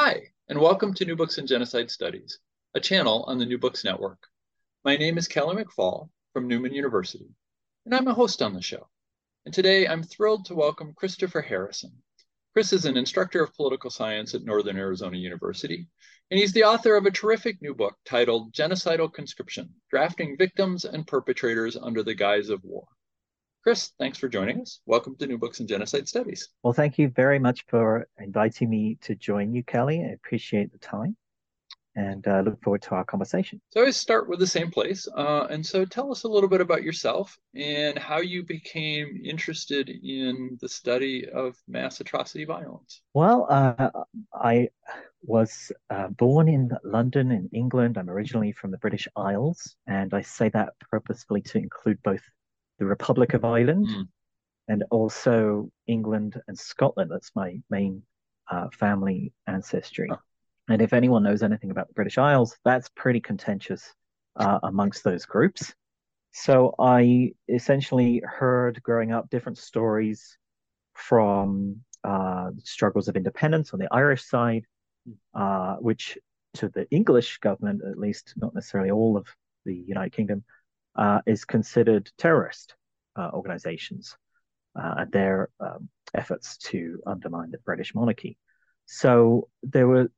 [0.00, 2.38] Hi, and welcome to New Books in Genocide Studies,
[2.72, 4.28] a channel on the New Books Network.
[4.84, 7.26] My name is Kelly McFall from Newman University,
[7.84, 8.86] and I'm a host on the show.
[9.44, 11.90] And today I'm thrilled to welcome Christopher Harrison.
[12.52, 15.88] Chris is an instructor of political science at Northern Arizona University,
[16.30, 21.08] and he's the author of a terrific new book titled Genocidal Conscription Drafting Victims and
[21.08, 22.86] Perpetrators Under the Guise of War.
[23.68, 24.80] Chris, thanks for joining us.
[24.86, 26.48] Welcome to New Books in Genocide Studies.
[26.62, 30.02] Well, thank you very much for inviting me to join you, Kelly.
[30.02, 31.18] I appreciate the time
[31.94, 33.60] and uh, look forward to our conversation.
[33.68, 35.06] So I start with the same place.
[35.14, 39.90] Uh, and so tell us a little bit about yourself and how you became interested
[39.90, 43.02] in the study of mass atrocity violence.
[43.12, 43.90] Well, uh,
[44.32, 44.70] I
[45.20, 47.98] was uh, born in London, in England.
[47.98, 52.22] I'm originally from the British Isles, and I say that purposefully to include both
[52.78, 54.08] the Republic of Ireland, mm.
[54.68, 57.10] and also England and Scotland.
[57.10, 58.02] That's my main
[58.50, 60.08] uh, family ancestry.
[60.12, 60.18] Oh.
[60.68, 63.94] And if anyone knows anything about the British Isles, that's pretty contentious
[64.36, 65.74] uh, amongst those groups.
[66.32, 70.36] So I essentially heard growing up different stories
[70.94, 74.64] from uh, struggles of independence on the Irish side,
[75.06, 75.14] hmm.
[75.34, 76.18] uh, which
[76.54, 79.26] to the English government, at least, not necessarily all of
[79.64, 80.44] the United Kingdom,
[80.98, 82.74] uh, is considered terrorist
[83.16, 84.16] uh, organizations
[84.78, 88.36] uh, and their um, efforts to undermine the British monarchy.
[88.86, 90.10] So there were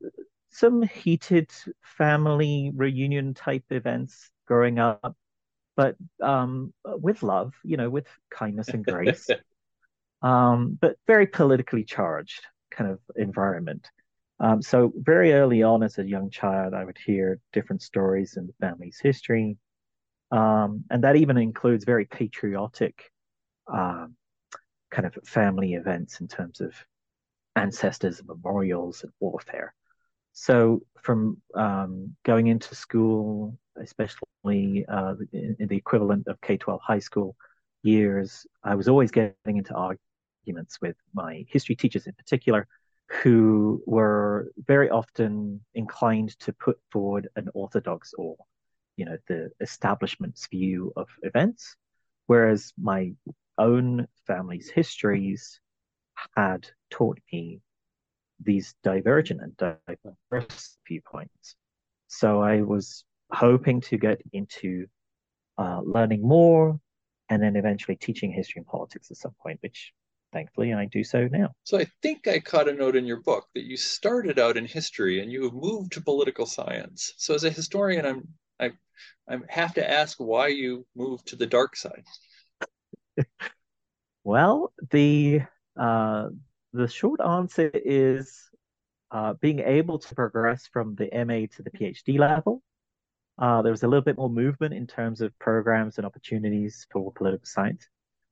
[0.51, 1.51] some heated
[1.83, 5.17] family reunion type events growing up,
[5.77, 9.29] but um, with love, you know, with kindness and grace,
[10.23, 13.89] um, but very politically charged kind of environment.
[14.39, 18.47] Um, so very early on as a young child, I would hear different stories in
[18.47, 19.59] the family's history,
[20.31, 23.11] um, and that even includes very patriotic
[23.73, 24.17] um,
[24.91, 26.75] kind of family events in terms of
[27.57, 29.75] ancestors, memorials, and warfare.
[30.33, 36.99] So from um, going into school, especially uh, in, in, the equivalent of K-12 high
[36.99, 37.37] school
[37.83, 42.69] years, I was always getting into arguments with my history teachers in particular,
[43.23, 48.37] who were very often inclined to put forward an orthodox or
[49.01, 51.75] you know the establishment's view of events
[52.27, 53.11] whereas my
[53.57, 55.59] own family's histories
[56.37, 57.63] had taught me
[58.45, 61.57] these divergent and diverse viewpoints
[62.09, 64.87] so i was hoping to get into
[65.57, 66.79] uh, learning more
[67.31, 69.95] and then eventually teaching history and politics at some point which
[70.33, 71.49] thankfully I do so now.
[71.65, 74.65] So I think I caught a note in your book that you started out in
[74.65, 77.13] history and you have moved to political science.
[77.17, 78.29] So as a historian, I'm
[78.61, 78.73] I
[79.29, 82.05] I have to ask why you moved to the dark side.
[84.25, 85.43] well, the
[85.77, 86.29] uh,
[86.73, 88.51] the short answer is
[89.11, 92.63] uh, being able to progress from the MA to the PhD level.
[93.39, 97.11] Uh, there was a little bit more movement in terms of programs and opportunities for
[97.13, 97.89] political science.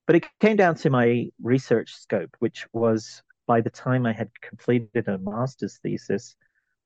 [0.06, 4.30] But it came down to my research scope, which was by the time I had
[4.40, 6.36] completed a master's thesis,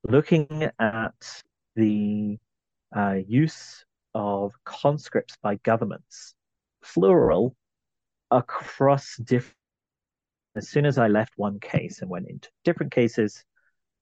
[0.04, 1.42] looking at
[1.74, 2.38] the
[2.96, 6.34] uh, use of conscripts by governments,
[6.82, 7.56] plural,
[8.30, 9.56] across different.
[10.54, 13.44] As soon as I left one case and went into different cases,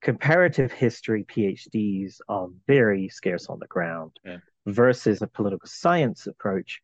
[0.03, 4.39] comparative history PhDs are very scarce on the ground yeah.
[4.67, 6.81] versus a political science approach,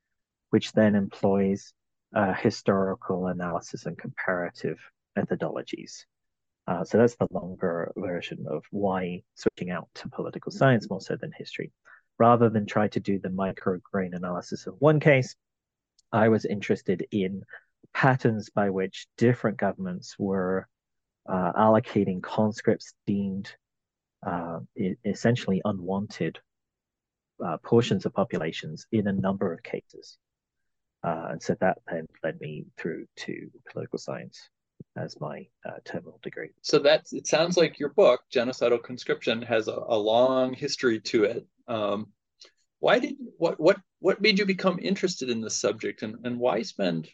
[0.50, 1.72] which then employs
[2.14, 4.78] uh, historical analysis and comparative
[5.18, 6.04] methodologies.
[6.68, 11.16] Uh, so that's the longer version of why switching out to political science more so
[11.16, 11.72] than history
[12.18, 15.36] rather than try to do the micrograin analysis of one case,
[16.13, 17.42] I was interested in
[17.92, 20.68] patterns by which different governments were
[21.28, 23.51] uh, allocating conscripts deemed
[24.27, 24.60] uh,
[25.04, 26.39] essentially unwanted
[27.45, 30.19] uh, portions of populations in a number of cases.
[31.04, 34.48] Uh, and so that then led me through to political science
[34.96, 36.50] as my uh, terminal degree.
[36.62, 41.24] So that's it sounds like your book, Genocidal Conscription, has a, a long history to
[41.24, 41.46] it.
[41.68, 42.08] Um,
[42.80, 46.62] why did what what what made you become interested in this subject, and and why
[46.62, 47.08] spend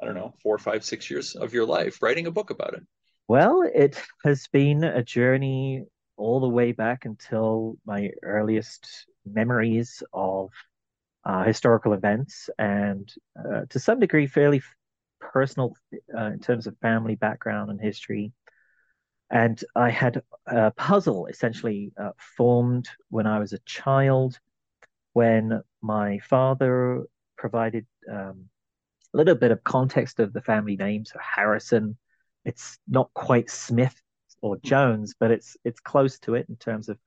[0.00, 2.82] I don't know four, five, six years of your life writing a book about it?
[3.28, 5.84] Well, it has been a journey
[6.16, 10.50] all the way back until my earliest memories of
[11.24, 14.62] uh, historical events and uh, to some degree fairly
[15.20, 15.76] personal
[16.16, 18.32] uh, in terms of family background and history.
[19.30, 24.38] And I had a puzzle essentially uh, formed when I was a child
[25.14, 27.04] when my father
[27.36, 28.48] provided um,
[29.14, 31.04] a little bit of context of the family name.
[31.04, 31.96] So Harrison,
[32.44, 34.00] it's not quite Smith
[34.42, 36.98] or Jones, but it's it's close to it in terms of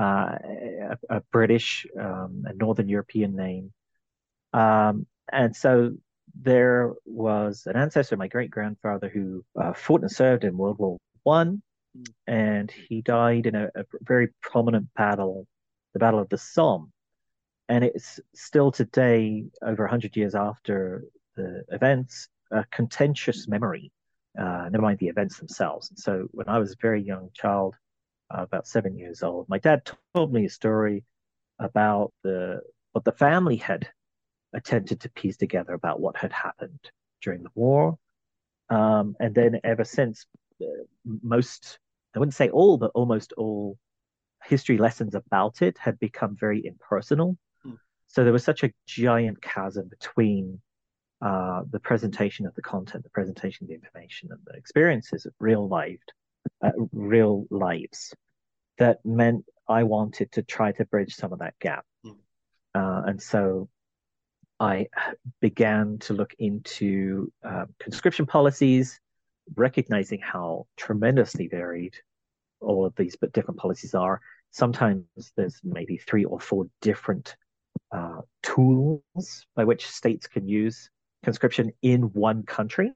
[0.00, 3.72] uh, a, a, British, um, a Northern European name.
[4.54, 5.92] Um, and so
[6.34, 10.98] there was an ancestor, my great grandfather, who uh, fought and served in World War
[11.22, 11.62] One,
[12.26, 15.46] and he died in a, a, very prominent battle,
[15.92, 16.92] the Battle of the Somme.
[17.68, 21.04] And it's still today, over 100 years after
[21.36, 23.92] the events, a contentious memory,
[24.38, 25.90] uh, never mind the events themselves.
[25.90, 27.76] And so when I was a very young child,
[28.32, 31.04] uh, about seven years old, my dad told me a story
[31.58, 32.60] about the
[32.92, 33.88] what the family had
[34.52, 36.90] attempted to piece together about what had happened
[37.22, 37.98] during the war.
[38.68, 40.26] Um, and then ever since,
[40.60, 41.78] uh, most,
[42.14, 43.76] I wouldn't say all, but almost all
[44.44, 47.36] history lessons about it had become very impersonal.
[47.62, 47.74] Hmm.
[48.06, 50.60] So there was such a giant chasm between
[51.20, 55.32] uh, the presentation of the content, the presentation of the information, and the experiences of
[55.38, 56.12] real lived,
[56.64, 58.14] uh, real lives,
[58.78, 61.84] that meant I wanted to try to bridge some of that gap.
[62.02, 62.10] Hmm.
[62.74, 63.68] Uh, and so
[64.60, 64.88] I
[65.40, 69.00] began to look into uh, conscription policies,
[69.56, 71.94] recognizing how tremendously varied
[72.60, 74.20] all of these but different policies are.
[74.50, 75.04] Sometimes
[75.34, 77.36] there's maybe three or four different
[77.90, 80.90] uh, tools by which states can use
[81.24, 82.92] conscription in one country.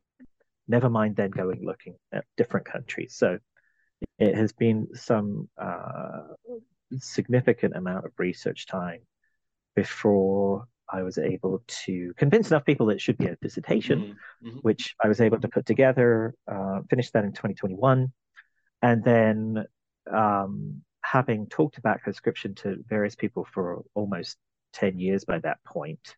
[0.68, 3.14] Never mind then going looking at different countries.
[3.16, 3.38] So
[4.18, 6.24] it has been some uh,
[6.98, 9.00] significant amount of research time
[9.74, 14.48] before I was able to convince enough people that it should be a dissertation, mm-hmm.
[14.48, 14.58] mm-hmm.
[14.58, 18.12] which I was able to put together, uh, finish that in 2021.
[18.80, 19.64] And then,
[20.12, 24.36] um, having talked about conscription to various people for almost
[24.74, 26.16] 10 years by that point,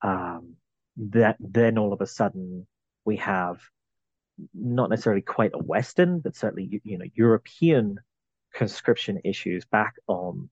[0.00, 0.54] um,
[0.96, 2.66] that then all of a sudden
[3.04, 3.60] we have
[4.54, 7.98] not necessarily quite a Western, but certainly you know European
[8.54, 10.48] conscription issues back on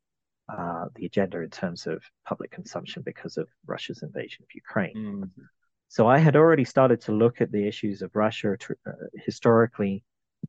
[0.57, 4.97] uh, the agenda in terms of public consumption because of Russia's invasion of Ukraine.
[4.97, 5.43] Mm-hmm.
[5.89, 8.57] So I had already started to look at the issues of Russia
[8.87, 10.05] uh, historically,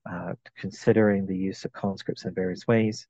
[0.10, 3.08] uh, considering the use of conscripts in various ways.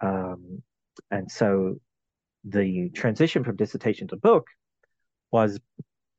[0.00, 0.62] Um,
[1.10, 1.76] and so
[2.44, 4.48] the transition from dissertation to book
[5.30, 5.60] was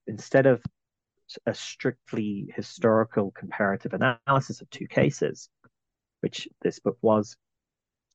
[0.07, 0.61] instead of
[1.45, 5.49] a strictly historical comparative analysis of two cases,
[6.21, 7.37] which this book was,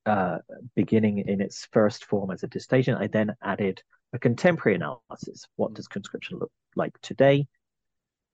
[0.07, 0.39] uh,
[0.75, 3.83] beginning in its first form as a dissertation, I then added
[4.13, 5.47] a contemporary analysis.
[5.57, 7.47] What does conscription look like today?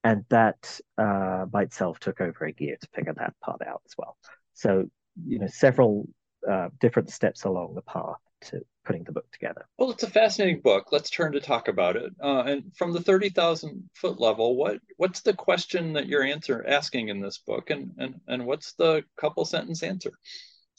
[0.04, 3.94] And that uh, by itself took over a year to figure that part out as
[3.96, 4.16] well.
[4.52, 4.90] So,
[5.26, 6.08] you know, several
[6.48, 9.64] uh, different steps along the path to putting the book together.
[9.78, 10.88] Well, it's a fascinating book.
[10.90, 12.12] Let's turn to talk about it.
[12.20, 16.64] Uh, and from the thirty thousand foot level, what what's the question that you're answer
[16.66, 20.10] asking in this book, and and and what's the couple sentence answer?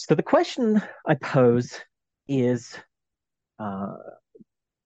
[0.05, 1.79] So the question I pose
[2.27, 2.77] is
[3.57, 3.93] uh,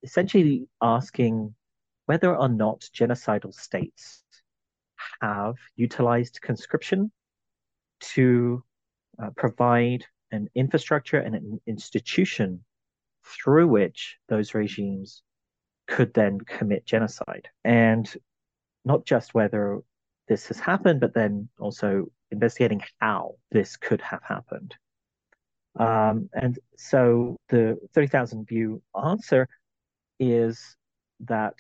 [0.04, 1.56] essentially asking
[2.06, 4.24] whether or not genocidal states
[5.20, 7.12] have utilized conscription
[8.14, 8.64] to
[9.18, 12.64] uh, provide an infrastructure and an institution
[13.26, 15.24] through which those regimes
[15.88, 17.48] could then commit genocide.
[17.64, 18.08] And
[18.86, 19.80] not just whether
[20.28, 24.76] this has happened, but then also investigating how this could have happened.
[25.80, 29.48] Um, and so the 30,000 view answer
[30.20, 30.76] is
[31.22, 31.54] that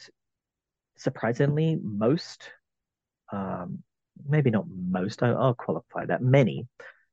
[0.97, 2.49] surprisingly, most,
[3.31, 3.83] um,
[4.27, 6.67] maybe not most, I, will qualify that, many,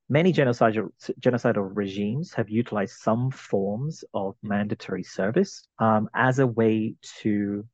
[0.09, 6.95] many genocidal, genocidal regimes have utilized some forms of mandatory service um, as a way
[7.21, 7.65] to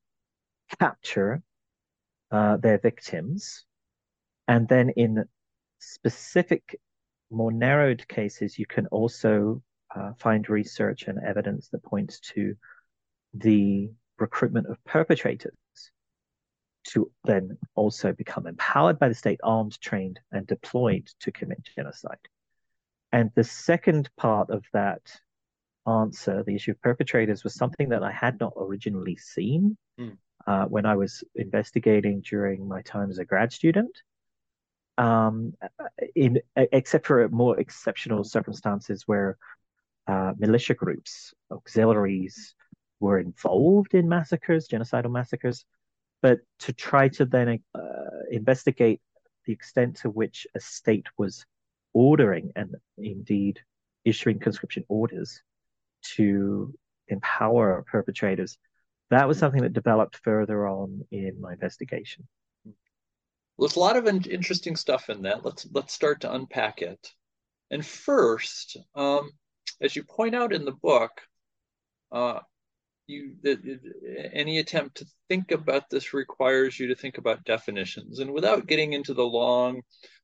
[0.79, 1.41] capture
[2.31, 3.65] uh, their victims.
[4.47, 5.23] And then in
[5.79, 6.79] specific
[7.31, 9.61] more narrowed cases, you can also
[9.95, 12.55] uh, find research and evidence that points to
[13.33, 15.53] the recruitment of perpetrators
[16.83, 22.17] to then also become empowered by the state, armed, trained, and deployed to commit genocide.
[23.11, 25.01] And the second part of that
[25.87, 30.17] answer, the issue of perpetrators, was something that I had not originally seen mm.
[30.47, 33.95] uh, when I was investigating during my time as a grad student.
[35.01, 35.53] Um,
[36.15, 39.37] in except for more exceptional circumstances where
[40.07, 42.53] uh, militia groups, auxiliaries,
[42.99, 45.65] were involved in massacres, genocidal massacres,
[46.21, 47.79] but to try to then uh,
[48.29, 49.01] investigate
[49.45, 51.45] the extent to which a state was
[51.93, 53.59] ordering and indeed
[54.05, 55.41] issuing conscription orders
[56.15, 56.71] to
[57.07, 58.59] empower perpetrators.
[59.09, 62.27] That was something that developed further on in my investigation.
[63.61, 65.45] There's a lot of interesting stuff in that.
[65.45, 67.13] Let's let's start to unpack it.
[67.69, 69.29] And first, um,
[69.79, 71.11] as you point out in the book,
[72.11, 72.39] uh,
[73.05, 73.35] you
[74.33, 78.93] any attempt to think about this requires you to think about definitions and without getting
[78.93, 79.81] into the long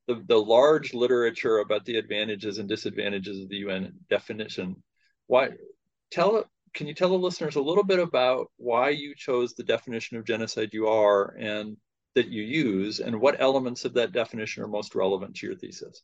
[0.08, 4.82] the, the large literature about the advantages and disadvantages of the UN definition
[5.28, 5.50] why
[6.12, 10.18] tell can you tell the listeners a little bit about why you chose the definition
[10.18, 11.76] of genocide you are and
[12.18, 16.02] that you use and what elements of that definition are most relevant to your thesis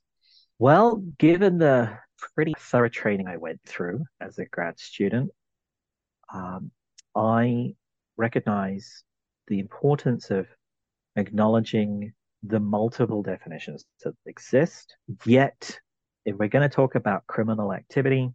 [0.60, 1.90] well given the
[2.36, 5.30] pretty thorough training i went through as a grad student
[6.34, 6.72] um,
[7.16, 7.76] I
[8.18, 9.04] recognize
[9.48, 10.48] the importance of
[11.16, 14.96] acknowledging the multiple definitions that exist.
[15.26, 15.80] Yet,
[16.26, 18.32] if we're going to talk about criminal activity,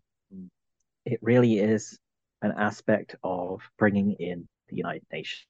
[1.05, 1.99] it really is
[2.43, 5.47] an aspect of bringing in the United Nations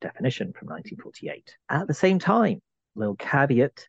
[0.00, 1.56] definition from 1948.
[1.70, 2.60] At the same time,
[2.94, 3.86] little caveat,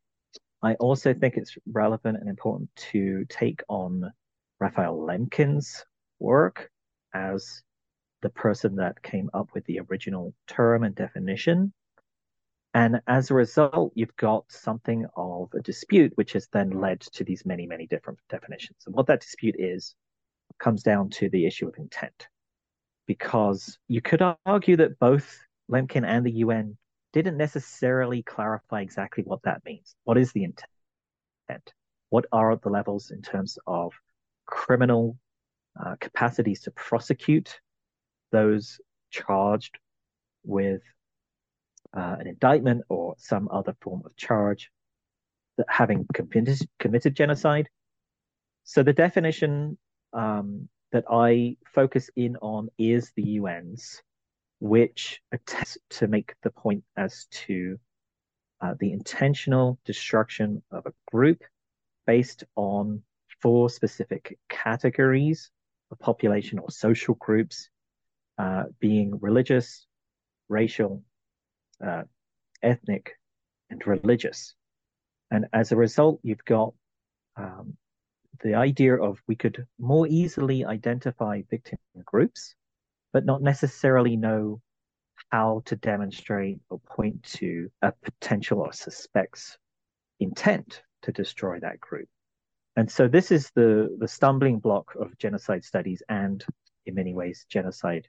[0.62, 4.12] I also think it's relevant and important to take on
[4.60, 5.84] Raphael Lemkin's
[6.20, 6.70] work
[7.14, 7.62] as
[8.22, 11.74] the person that came up with the original term and definition.
[12.74, 17.24] And as a result, you've got something of a dispute, which has then led to
[17.24, 18.80] these many, many different definitions.
[18.86, 19.94] And what that dispute is
[20.60, 22.28] comes down to the issue of intent.
[23.06, 25.38] Because you could argue that both
[25.72, 26.78] Lemkin and the UN
[27.14, 29.96] didn't necessarily clarify exactly what that means.
[30.04, 31.74] What is the intent?
[32.10, 33.94] What are the levels in terms of
[34.46, 35.18] criminal
[35.80, 37.60] uh, capacities to prosecute
[38.32, 38.80] those
[39.12, 39.78] charged
[40.44, 40.82] with
[41.96, 44.70] uh, an indictment or some other form of charge
[45.58, 47.70] that having committed, committed genocide.
[48.64, 49.78] So the definition
[50.14, 54.02] um, that I focus in on is the UN's,
[54.64, 57.78] which attempts to make the point as to
[58.62, 61.44] uh, the intentional destruction of a group
[62.08, 63.04] based on
[63.42, 65.52] four specific categories
[65.92, 67.68] of population or social groups
[68.38, 69.86] uh, being religious,
[70.48, 71.04] racial,
[71.86, 72.04] uh,
[72.62, 73.20] ethnic,
[73.70, 74.56] and religious.
[75.30, 76.74] And as a result, you've got
[77.36, 77.76] um,
[78.42, 82.56] the idea of we could more easily identify victim groups,
[83.14, 84.60] but not necessarily know
[85.30, 89.58] how to demonstrate or point to a potential or suspect's
[90.20, 92.10] intent to destroy that group.
[92.76, 96.44] And so this is the, the stumbling block of genocide studies and,
[96.86, 98.08] in many ways, genocide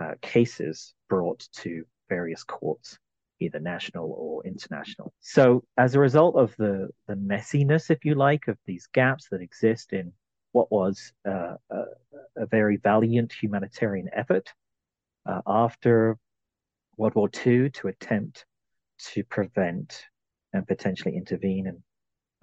[0.00, 2.98] uh, cases brought to various courts,
[3.40, 5.12] either national or international.
[5.20, 9.40] So, as a result of the, the messiness, if you like, of these gaps that
[9.40, 10.12] exist in
[10.54, 11.82] what was uh, a,
[12.36, 14.52] a, very valiant humanitarian effort
[15.26, 16.16] uh, after
[16.96, 18.46] World War II to attempt
[19.12, 20.04] to prevent
[20.52, 21.78] and potentially intervene and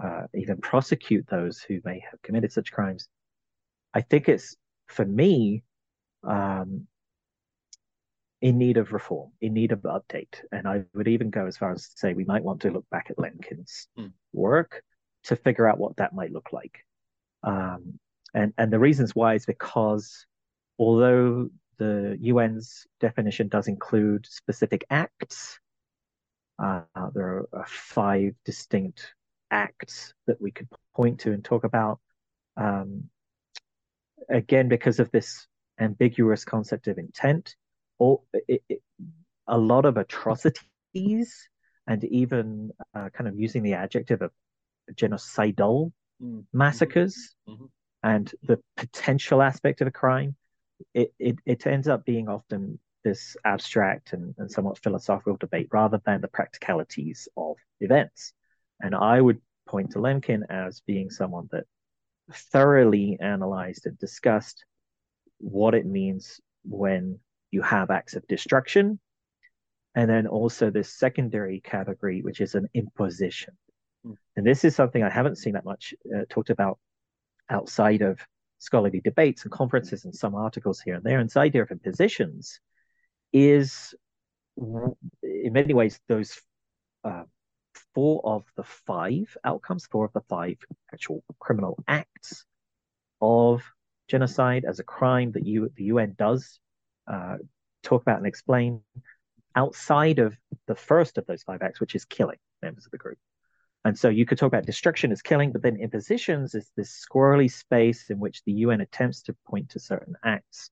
[0.03, 3.08] uh, even prosecute those who may have committed such crimes.
[3.94, 5.63] I think it's, for me,
[6.27, 6.88] um,
[8.41, 10.36] in need of reform, in need of update.
[10.51, 12.89] And I would even go as far as to say we might want to look
[12.89, 14.12] back at Lemkin's mm.
[14.34, 14.84] work
[15.25, 16.84] to figure out what that might look like.
[17.43, 18.00] Um,
[18.33, 20.25] and and the reasons why is because
[20.79, 25.60] although the UN's definition does include specific acts,
[26.62, 26.81] uh,
[27.13, 29.13] there are five distinct
[29.50, 32.00] acts that we could point to and talk about.
[32.55, 33.10] Um,
[34.29, 35.48] again, because of this
[35.79, 37.55] ambiguous concept of intent,
[38.00, 38.81] or it, it,
[39.48, 41.50] a lot of atrocities
[41.88, 44.31] and even uh, kind of using the adjective of
[44.93, 46.41] genocidal mm-hmm.
[46.53, 47.65] massacres mm-hmm.
[48.03, 50.35] and the potential aspect of a crime,
[50.93, 55.99] it, it, it ends up being often this abstract and, and somewhat philosophical debate rather
[56.05, 58.33] than the practicalities of events.
[58.79, 61.65] And I would point to Lemkin as being someone that
[62.31, 64.65] thoroughly analyzed and discussed
[65.39, 67.19] what it means when
[67.51, 68.99] you have acts of destruction.
[69.95, 73.57] And then also this secondary category, which is an imposition.
[74.03, 76.79] And this is something I haven't seen that much uh, talked about
[77.50, 78.20] outside of
[78.58, 81.20] scholarly debates and conferences and some articles here and there.
[81.20, 82.60] And this idea of impositions
[83.34, 83.93] is,
[84.58, 86.39] in many ways, those
[87.03, 87.24] uh,
[87.93, 90.58] four of the five outcomes, four of the five
[90.93, 92.46] actual criminal acts
[93.22, 93.63] of
[94.08, 96.60] genocide as a crime that you, the UN does
[97.08, 97.38] uh,
[97.84, 98.81] talk about and explain
[99.55, 100.36] outside of
[100.67, 103.17] the first of those five acts, which is killing members of the group.
[103.83, 107.51] And so you could talk about destruction as killing, but then impositions is this squirrely
[107.51, 110.69] space in which the UN attempts to point to certain acts.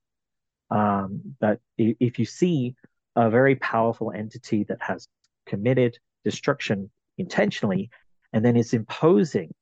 [0.69, 2.75] Um, but if you see
[3.15, 5.07] a very powerful entity that has
[5.47, 7.89] committed destruction intentionally
[8.31, 9.53] and then is imposing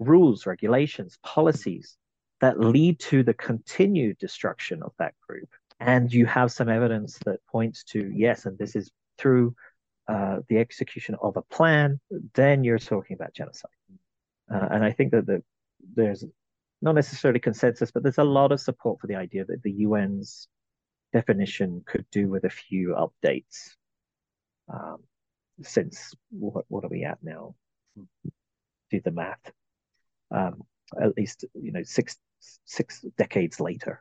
[0.00, 1.96] rules, regulations, policies
[2.40, 7.38] that lead to the continued destruction of that group, and you have some evidence that
[7.46, 9.54] points to yes, and this is through
[10.10, 12.00] uh, the execution of a plan,
[12.34, 13.70] then you're talking about genocide.
[14.52, 15.40] Uh, and I think that the,
[15.94, 16.24] there's
[16.82, 20.48] not necessarily consensus, but there's a lot of support for the idea that the UN's
[21.12, 23.76] definition could do with a few updates.
[24.72, 24.96] Um,
[25.62, 27.54] since what what are we at now?
[28.90, 29.52] Do the math.
[30.32, 30.62] Um,
[31.00, 32.16] at least you know six
[32.64, 34.00] six decades later,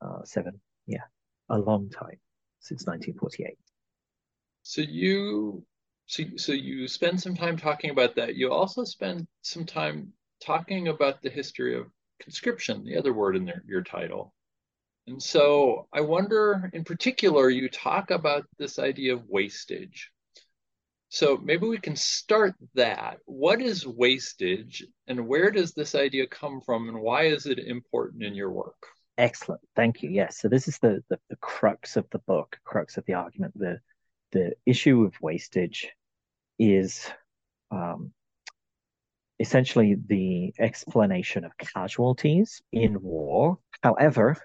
[0.00, 1.04] uh, seven, yeah,
[1.48, 2.18] a long time
[2.58, 3.56] since 1948.
[4.62, 5.64] So you
[6.06, 8.36] so, so you spend some time talking about that.
[8.36, 10.12] You also spend some time
[10.44, 11.86] talking about the history of
[12.20, 14.34] conscription, the other word in their, your title.
[15.06, 20.10] And so I wonder, in particular, you talk about this idea of wastage.
[21.08, 23.18] So maybe we can start that.
[23.26, 28.22] What is wastage and where does this idea come from and why is it important
[28.22, 28.86] in your work?
[29.18, 29.60] Excellent.
[29.76, 30.10] Thank you.
[30.10, 30.38] Yes.
[30.38, 33.52] So this is the, the, the crux of the book, crux of the argument.
[33.58, 33.78] The
[34.32, 35.90] the issue of wastage
[36.58, 37.06] is
[37.70, 38.12] um,
[39.38, 43.58] essentially the explanation of casualties in war.
[43.82, 44.36] However,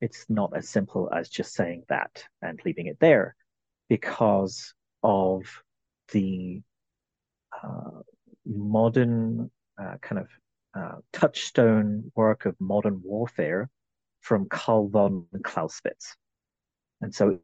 [0.00, 3.34] it's not as simple as just saying that and leaving it there
[3.88, 5.42] because of
[6.12, 6.62] the
[7.62, 8.00] uh,
[8.44, 9.50] modern
[9.80, 10.28] uh, kind of
[10.74, 13.68] uh, touchstone work of modern warfare
[14.20, 16.16] from Carl von Clausewitz.
[17.00, 17.38] And so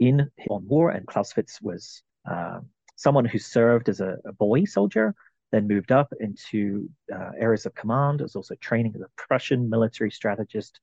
[0.00, 2.60] in on war, and Clausewitz was uh,
[2.96, 5.14] someone who served as a, a, boy soldier,
[5.52, 10.10] then moved up into uh, areas of command, was also training as a Prussian military
[10.10, 10.80] strategist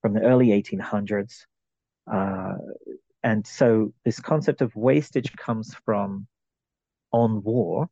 [0.00, 1.44] from the early 1800s.
[2.10, 2.54] Uh,
[3.22, 6.26] and so this concept of wastage comes from
[7.12, 7.88] on war.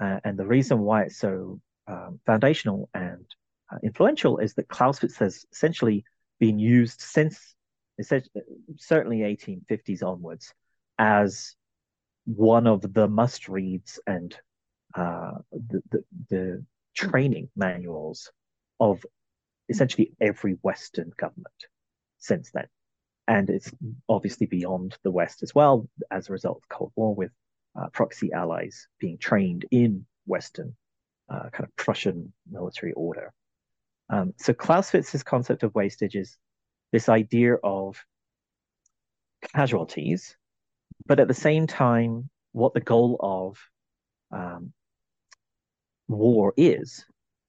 [0.00, 3.24] Uh, and the reason why it's so um, foundational and
[3.72, 6.04] uh, influential is that Clausewitz has essentially
[6.38, 7.54] been used since
[8.02, 10.52] certainly 1850s onwards
[10.98, 11.54] as
[12.24, 14.36] one of the must reads and
[14.94, 18.30] uh, the, the, the training manuals
[18.80, 19.04] of
[19.68, 21.46] essentially every Western government
[22.18, 22.66] since then.
[23.28, 23.70] And it's
[24.08, 27.32] obviously beyond the West as well as a result of Cold War, with
[27.78, 30.76] uh, proxy allies being trained in Western
[31.28, 33.32] uh, kind of Prussian military order.
[34.08, 36.36] Um, so Clausewitz's concept of wastage is
[36.92, 38.04] this idea of
[39.54, 40.36] casualties,
[41.06, 43.58] but at the same time, what the goal of
[44.32, 44.72] um,
[46.08, 47.04] war is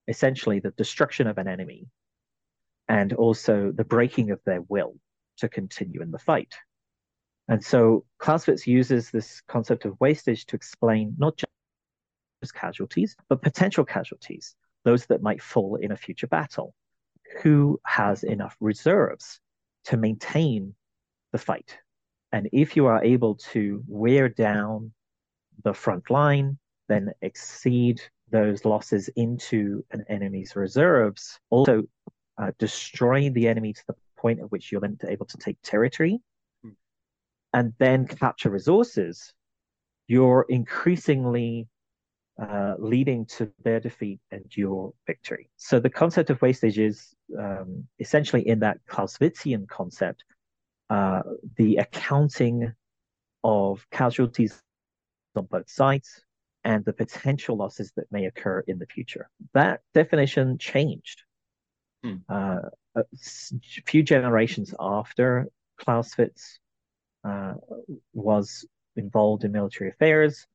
[0.07, 1.87] essentially the destruction of an enemy
[2.87, 4.95] and also the breaking of their will
[5.37, 6.55] to continue in the fight.
[7.47, 13.85] And so Clausewitz uses this concept of wastage to explain not just casualties, but potential
[13.85, 16.73] casualties, those that might fall in a future battle
[17.41, 19.39] who has enough reserves
[19.85, 20.73] to maintain
[21.31, 21.77] the fight.
[22.31, 24.91] And if you are able to wear down
[25.63, 26.57] the front line,
[26.89, 31.83] then exceed those losses into an enemy's reserves, also
[32.37, 36.19] uh, destroying the enemy to the point at which you're then able to take territory
[36.63, 36.71] hmm.
[37.53, 39.33] and then capture resources,
[40.07, 41.67] you're increasingly
[42.41, 45.49] uh, leading to their defeat and your victory.
[45.57, 50.23] So the concept of wastage is um, essentially in that Clausewitzian concept,
[50.89, 51.21] uh,
[51.57, 52.73] the accounting
[53.43, 54.61] of casualties
[55.35, 56.23] on both sides
[56.63, 59.29] and the potential losses that may occur in the future.
[59.53, 61.23] That definition changed.
[62.03, 62.17] Hmm.
[62.29, 62.59] Uh,
[62.95, 63.03] a
[63.85, 65.47] few generations after
[65.79, 66.59] Clausewitz
[67.23, 67.53] uh,
[68.13, 70.45] was involved in military affairs,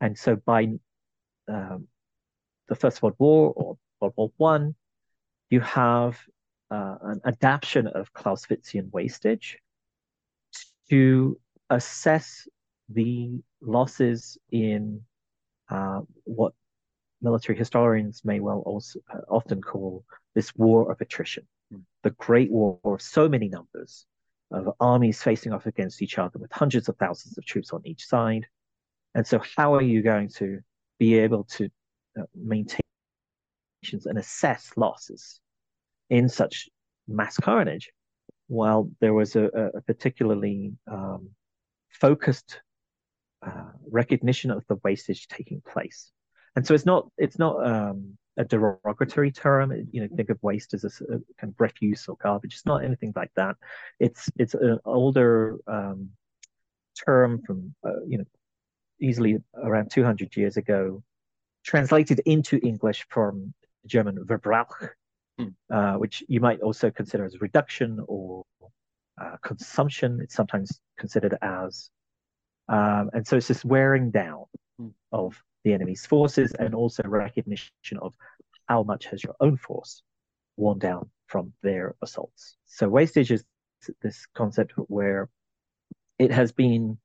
[0.00, 0.68] and so by
[1.48, 1.88] um,
[2.68, 4.74] the First World War or World War One,
[5.50, 6.18] you have
[6.70, 9.58] uh, an adaptation of Clausewitzian wastage
[10.90, 11.38] to
[11.70, 12.46] assess
[12.88, 15.02] the losses in
[15.70, 16.52] uh, what
[17.20, 21.82] military historians may well also uh, often call this war of attrition, mm.
[22.02, 24.06] the great war of so many numbers
[24.50, 28.06] of armies facing off against each other with hundreds of thousands of troops on each
[28.06, 28.46] side,
[29.14, 30.60] And so, how are you going to
[30.98, 31.68] be able to
[32.18, 32.80] uh, maintain
[34.04, 35.40] and assess losses
[36.10, 36.68] in such
[37.06, 37.90] mass carnage
[38.48, 41.30] while there was a, a particularly um,
[41.90, 42.60] focused
[43.46, 46.10] uh, recognition of the wastage taking place.
[46.56, 49.72] And so it's not it's not um, a derogatory term.
[49.92, 52.54] You know, think of waste as a, a, kind of refuse or garbage.
[52.54, 53.56] It's not anything like that.
[54.00, 56.10] It's it's an older um,
[57.04, 58.24] term from uh, you know
[59.00, 61.02] easily around 200 years ago,
[61.64, 63.52] translated into English from
[63.86, 64.90] German Verbrauch,
[65.40, 65.54] mm.
[65.70, 68.44] uh, which you might also consider as reduction or
[69.20, 70.20] uh, consumption.
[70.22, 71.90] It's sometimes considered as,
[72.68, 74.44] um, and so it's this wearing down
[74.80, 74.92] mm.
[75.12, 78.14] of the enemy's forces and also recognition of
[78.68, 80.02] how much has your own force
[80.56, 82.56] worn down from their assaults.
[82.66, 83.44] So wastage is
[84.02, 85.28] this concept where
[86.18, 86.98] it has been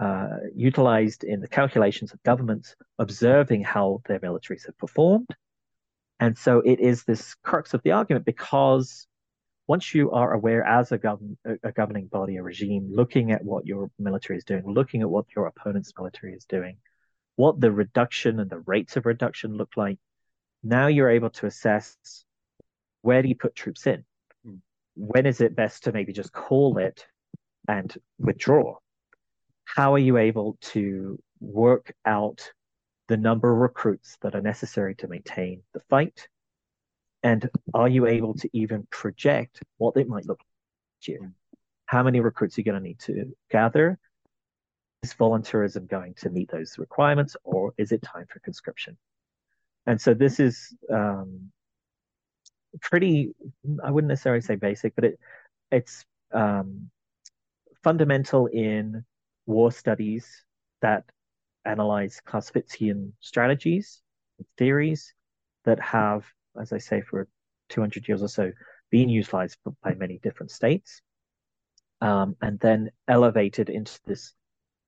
[0.00, 5.28] uh, utilized in the calculations of governments observing how their militaries have performed.
[6.18, 9.06] And so it is this crux of the argument because
[9.66, 13.66] once you are aware as a, gov- a governing body, a regime, looking at what
[13.66, 16.78] your military is doing, looking at what your opponent's military is doing,
[17.36, 19.98] what the reduction and the rates of reduction look like,
[20.62, 21.96] now you're able to assess
[23.02, 24.04] where do you put troops in?
[24.44, 24.56] Hmm.
[24.96, 27.06] When is it best to maybe just call it
[27.68, 28.76] and withdraw?
[29.76, 32.52] How are you able to work out
[33.08, 36.28] the number of recruits that are necessary to maintain the fight?
[37.22, 40.40] And are you able to even project what it might look
[41.08, 41.20] like?
[41.86, 43.98] How many recruits are you going to need to gather?
[45.02, 48.96] Is volunteerism going to meet those requirements, or is it time for conscription?
[49.86, 51.50] And so this is um,
[52.80, 53.34] pretty,
[53.82, 55.20] I wouldn't necessarily say basic, but it
[55.70, 56.90] it's um,
[57.82, 59.04] fundamental in
[59.46, 60.44] war studies
[60.82, 61.04] that
[61.64, 64.02] analyze Clausewitzian strategies,
[64.38, 65.14] and theories
[65.64, 66.24] that have,
[66.60, 67.28] as I say, for
[67.68, 68.52] 200 years or so,
[68.90, 71.00] been utilized by many different states,
[72.00, 74.34] um, and then elevated into this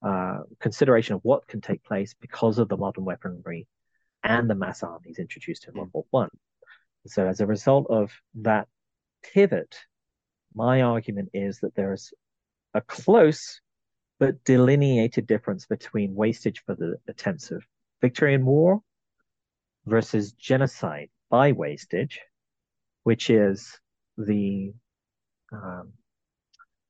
[0.03, 3.69] uh, consideration of what can take place because of the modern weaponry
[4.25, 6.31] and the mass armies introduced in World War One.
[7.07, 8.69] So, as a result of that
[9.23, 9.77] pivot,
[10.55, 12.13] my argument is that there is
[12.75, 13.61] a close
[14.23, 17.61] but delineated difference between wastage for the attempts of
[18.01, 18.81] Victorian war
[19.87, 22.21] versus genocide by wastage,
[23.03, 23.81] which is
[24.17, 24.73] the
[25.53, 25.93] um,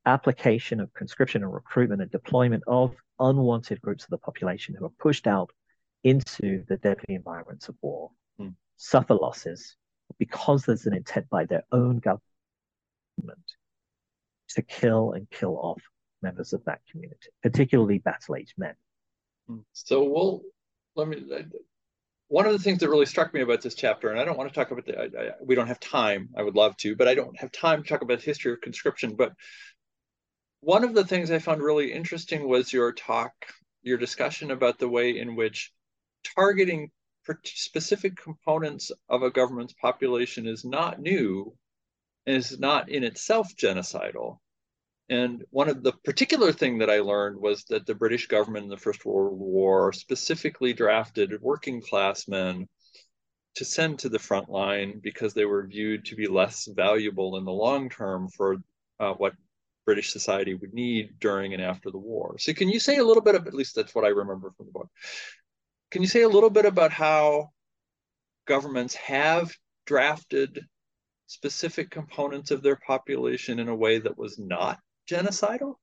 [0.05, 4.99] application of conscription and recruitment and deployment of unwanted groups of the population who are
[5.01, 5.49] pushed out
[6.05, 8.55] into the deadly environments of war, mm.
[8.77, 9.75] suffer losses
[10.19, 12.21] because there's an intent by their own government
[14.51, 15.81] to kill and kill off
[16.23, 18.75] members of that community, particularly battle aged men.
[19.49, 19.59] Hmm.
[19.73, 20.43] So we'll
[20.95, 21.23] let me.
[22.29, 24.49] One of the things that really struck me about this chapter, and I don't want
[24.49, 26.31] to talk about the, I, I, we don't have time.
[26.35, 28.63] I would love to, but I don't have time to talk about the history of
[28.63, 29.17] conscription.
[29.17, 29.35] But
[30.61, 33.33] one of the things I found really interesting was your talk,
[33.83, 35.73] your discussion about the way in which
[36.35, 36.91] targeting
[37.45, 41.55] specific components of a government's population is not new,
[42.27, 44.39] and is not in itself genocidal,
[45.13, 48.71] and one of the particular thing that I learned was that the British government in
[48.71, 52.67] the First World War specifically drafted working class men
[53.57, 57.45] to send to the front line because they were viewed to be less valuable in
[57.45, 58.57] the long term for
[59.01, 59.35] uh, what
[59.85, 62.37] British society would need during and after the war.
[62.39, 64.65] So, can you say a little bit of, at least that's what I remember from
[64.65, 64.89] the book.
[65.91, 67.51] Can you say a little bit about how
[68.47, 69.53] governments have
[69.85, 70.65] drafted
[71.27, 75.75] specific components of their population in a way that was not genocidal?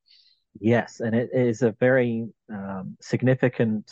[0.59, 3.91] Yes, and it is a very um, significant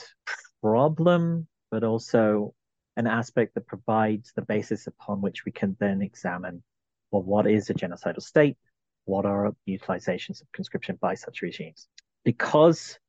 [0.61, 2.53] problem, but also
[2.95, 6.63] an aspect that provides the basis upon which we can then examine
[7.11, 8.57] well, what is a genocidal state?
[9.05, 11.87] What are utilizations of conscription by such regimes?
[12.25, 12.99] Because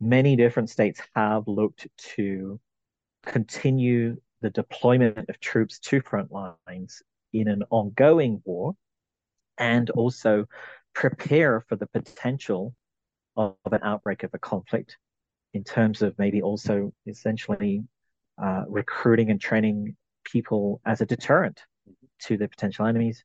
[0.00, 2.58] many different states have looked to
[3.24, 8.74] continue the deployment of troops to front lines in an ongoing war
[9.56, 10.46] and also
[10.94, 12.74] prepare for the potential
[13.36, 14.96] of, of an outbreak of a conflict
[15.52, 17.82] in terms of maybe also essentially
[18.42, 21.60] uh, recruiting and training people as a deterrent
[22.20, 23.24] to the potential enemies.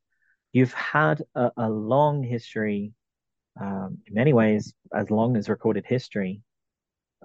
[0.52, 2.94] You've had a, a long history,
[3.60, 6.42] um, in many ways, as long as recorded history,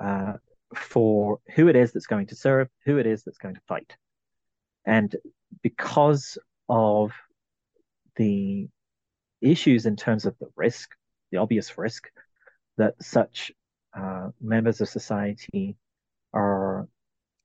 [0.01, 0.35] uh,
[0.75, 3.97] for who it is that's going to serve, who it is that's going to fight.
[4.87, 5.15] And
[5.63, 7.13] because of
[8.17, 8.69] the
[9.45, 10.91] issues in terms of the risk,
[11.31, 12.11] the obvious risk
[12.77, 13.53] that such
[13.97, 15.77] uh, members of society
[16.33, 16.89] are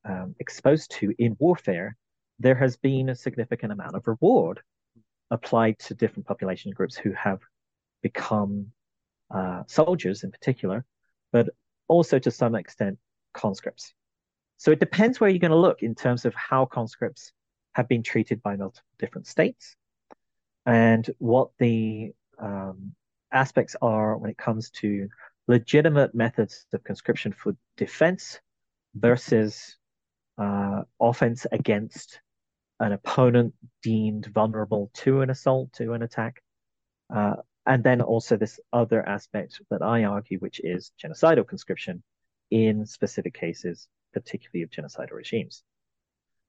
[0.06, 1.96] um, exposed to in warfare,
[2.40, 4.62] there has been a significant amount of reward
[5.30, 7.40] applied to different population groups who have
[8.02, 8.68] become
[9.30, 10.86] uh, soldiers in particular,
[11.32, 11.50] but
[11.88, 12.98] also to some extent
[13.34, 13.94] conscripts.
[14.58, 17.32] So it depends where you're going to look in terms of how conscripts
[17.74, 19.76] have been treated by multiple different states
[20.66, 22.94] and what the um,
[23.32, 25.08] aspects are when it comes to
[25.48, 28.40] legitimate methods of conscription for defense
[28.96, 29.78] versus
[30.38, 32.22] uh, offense against
[32.80, 36.42] an opponent deemed vulnerable to an assault, to an attack.
[37.14, 42.04] Uh, and then also this other aspect that I argue, which is genocidal conscription
[42.52, 45.64] in specific cases, particularly of genocidal regimes.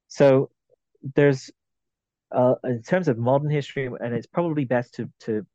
[0.09, 0.51] So
[1.14, 1.51] there's,
[2.33, 5.47] uh, in terms of modern history, and it's probably best to, to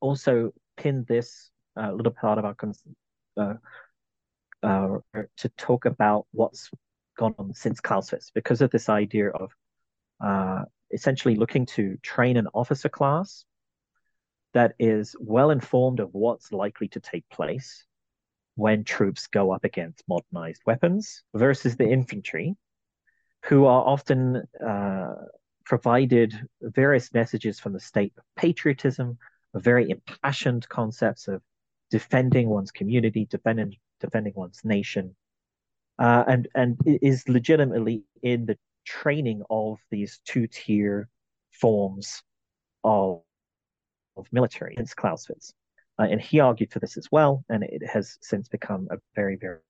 [0.00, 2.56] also pin this uh, little part of our
[3.36, 3.54] uh,
[4.62, 4.98] uh,
[5.36, 6.70] to talk about what's
[7.16, 9.52] gone on since Clausewitz because of this idea of
[10.20, 13.44] uh, essentially looking to train an officer class
[14.54, 17.84] that is well informed of what's likely to take place
[18.54, 22.54] when troops go up against modernized weapons versus the infantry,
[23.46, 25.14] who are often uh,
[25.72, 29.16] provided various messages from the state of patriotism,
[29.54, 31.40] very impassioned concepts of
[31.90, 35.16] defending one's community, defending defending one's nation,
[35.98, 41.08] uh, and and is legitimately in the training of these two tier
[41.52, 42.22] forms
[42.84, 43.22] of
[44.18, 45.54] of military since Clausewitz.
[45.98, 49.36] Uh, and he argued for this as well, and it has since become a very,
[49.36, 49.60] very,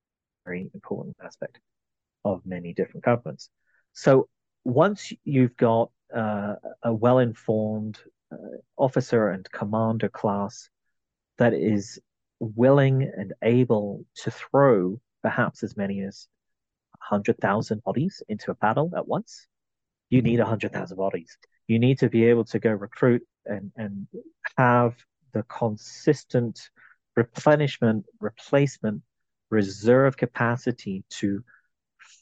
[0.45, 1.61] very important aspect
[2.25, 3.51] of many different governments.
[3.93, 4.29] So
[4.65, 7.99] once you've got uh, a well informed
[8.33, 8.37] uh,
[8.77, 10.69] officer and commander class
[11.39, 11.99] that is
[12.39, 16.27] willing and able to throw perhaps as many as
[17.09, 19.47] 100,000 bodies into a battle at once,
[20.11, 21.39] you need 100,000 bodies.
[21.69, 24.07] You need to be able to go recruit and, and
[24.59, 24.95] have
[25.33, 26.71] the consistent
[27.17, 29.03] replenishment, replacement,
[29.51, 31.43] reserve capacity to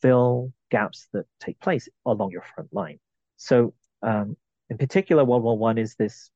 [0.01, 2.99] fill gaps that take place along your front line.
[3.37, 4.37] So, um,
[4.69, 6.31] in particular, World War One is this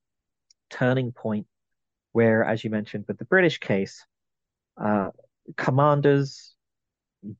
[0.70, 1.46] turning point
[2.12, 4.04] where, as you mentioned, with the British case,
[4.76, 5.10] uh,
[5.56, 6.54] commanders,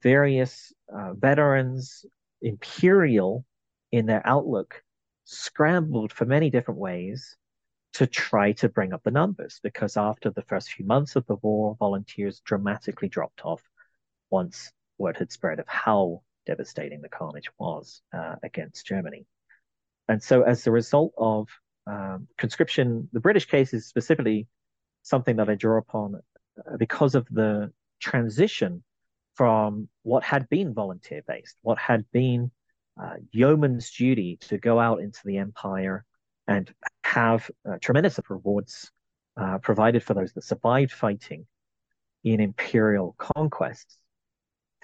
[0.02, 2.04] various uh, veterans,
[2.42, 3.44] imperial
[3.92, 4.82] in their outlook,
[5.24, 7.36] scrambled for many different ways
[7.94, 11.36] to try to bring up the numbers because after the first few months of the
[11.36, 13.62] war, volunteers dramatically dropped off
[14.30, 19.26] once word had spread of how devastating the carnage was uh, against Germany.
[20.08, 21.48] And so, as a result of
[21.86, 24.46] um, conscription, the British case is specifically
[25.02, 28.82] something that I draw upon uh, because of the transition
[29.34, 32.50] from what had been volunteer based, what had been
[33.02, 36.04] uh, yeoman's duty to go out into the empire
[36.46, 38.90] and have uh, tremendous rewards
[39.36, 41.46] uh, provided for those that survived fighting
[42.22, 43.98] in imperial conquests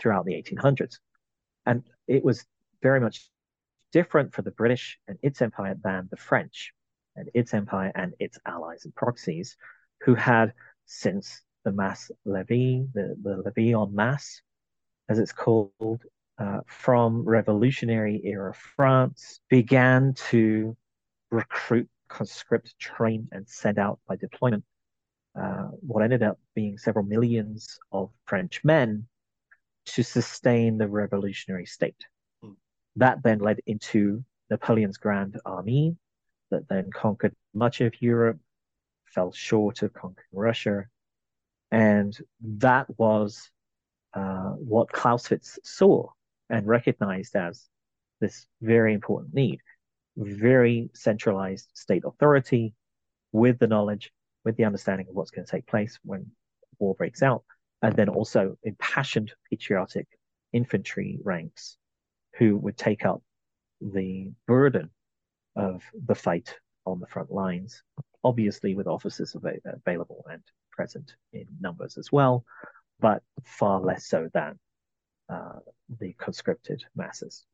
[0.01, 0.99] throughout the 1800s.
[1.67, 2.45] And it was
[2.83, 3.31] very much
[3.93, 6.73] different for the British and its empire than the French
[7.17, 9.57] and its empire and its allies and proxies,
[10.03, 10.53] who had
[10.87, 14.41] since the mass levy, the, the levy en masse,
[15.09, 16.03] as it's called,
[16.39, 20.75] uh, from revolutionary era France, began to
[21.31, 24.65] recruit, conscript, train, and send out by deployment
[25.39, 29.07] uh, what ended up being several millions of French men
[29.95, 32.05] to sustain the revolutionary state.
[32.45, 32.57] Mm.
[32.97, 35.97] That then led into Napoleon's Grand Army,
[36.51, 38.39] that then conquered much of Europe,
[39.07, 40.85] fell short of conquering Russia.
[41.71, 43.51] And that was
[44.15, 46.09] uh, what Clausewitz saw
[46.49, 47.69] and recognized as
[48.21, 49.61] this very important need.
[50.17, 52.75] Very centralized state authority
[53.33, 54.13] with the knowledge,
[54.45, 56.27] with the understanding of what's going to take place when
[56.81, 57.45] war breaks out,
[57.83, 60.07] and then also impassioned patriotic
[60.53, 61.77] infantry ranks
[62.37, 63.23] who would take up
[63.81, 64.91] the burden
[65.57, 66.55] of the fight
[66.87, 67.83] on the front lines,
[68.25, 72.45] obviously with officers av- available and present in numbers as well,
[73.01, 74.59] but far less so than
[75.29, 75.59] uh,
[75.99, 77.47] the conscripted masses.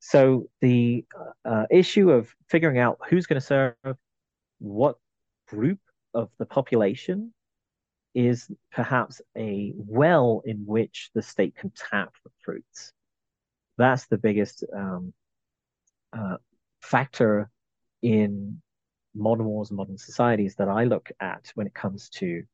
[0.00, 1.04] So the
[1.44, 3.74] uh, issue of figuring out who's going to serve
[4.58, 4.96] what
[5.48, 5.80] group
[6.14, 7.32] of the population
[8.14, 12.92] is perhaps a well in which the state can tap the fruits.
[13.76, 15.12] That's the biggest um,
[16.12, 16.36] uh,
[16.80, 17.50] factor
[18.02, 18.60] in
[19.14, 22.44] modern wars modern societies that I look at when it comes to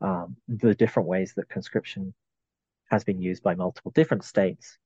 [0.00, 2.14] um, the different ways that conscription
[2.90, 4.78] has been used by multiple different states.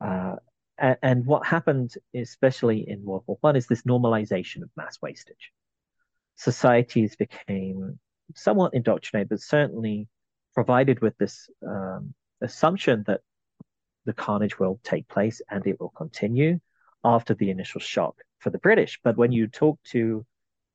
[0.00, 0.36] Uh,
[0.78, 5.52] and, and, what happened, especially in World War One, is this normalization of mass wastage.
[6.36, 7.98] Societies became
[8.34, 10.08] somewhat indoctrinated, but certainly
[10.54, 13.20] provided with this um, assumption that
[14.04, 16.60] the carnage will take place and it will continue
[17.04, 18.98] after the initial shock for the British.
[19.02, 20.24] But when you talk to,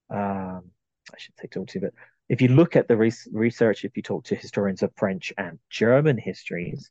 [0.10, 0.72] um,
[1.14, 1.94] I should say talk to, but
[2.30, 6.18] if you look at the research, if you talk to historians of French and German
[6.18, 6.90] histories,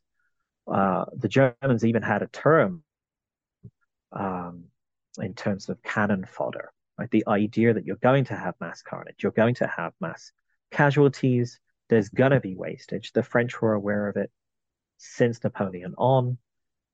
[0.71, 2.83] uh, the Germans even had a term
[4.11, 4.65] um,
[5.19, 7.09] in terms of cannon fodder, right?
[7.11, 10.31] The idea that you're going to have mass carnage, you're going to have mass
[10.71, 13.13] casualties, there's going to be wastage.
[13.13, 14.31] The French were aware of it
[14.97, 16.37] since Napoleon on,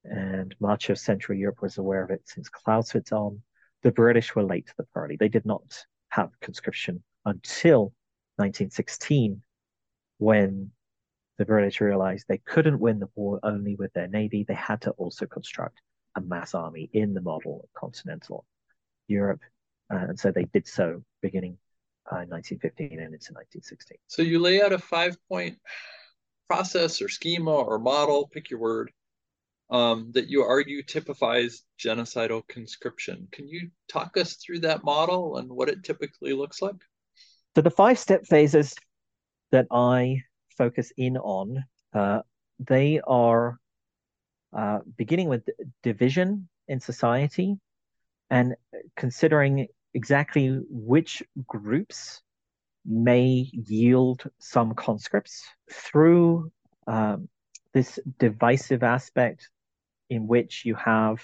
[0.03, 3.41] and much of Central Europe was aware of it since Clausewitz on.
[3.81, 5.17] The British were late to the party.
[5.19, 7.93] They did not have conscription until
[8.38, 9.41] 1916,
[10.17, 10.71] when
[11.38, 14.45] the British realized they couldn't win the war only with their navy.
[14.47, 15.81] They had to also construct
[16.15, 18.45] a mass army in the model of continental
[19.07, 19.41] Europe.
[19.91, 21.57] Uh, and so they did so beginning
[22.12, 23.98] uh, 1915 and into 1916.
[24.08, 25.58] So you lay out a five point
[26.48, 28.92] process or schema or model, pick your word,
[29.70, 33.28] um, that you argue typifies genocidal conscription.
[33.32, 36.76] Can you talk us through that model and what it typically looks like?
[37.56, 38.76] So the five step phases
[39.52, 40.24] that I
[40.58, 41.63] focus in on,
[41.94, 42.22] uh,
[42.60, 43.60] they are
[44.56, 45.50] uh, beginning with
[45.82, 47.58] division in society
[48.30, 48.56] and
[48.96, 52.21] considering exactly which groups
[52.86, 56.51] may yield some conscripts through
[56.88, 57.29] um,
[57.73, 59.49] this divisive aspect
[60.10, 61.21] in which you have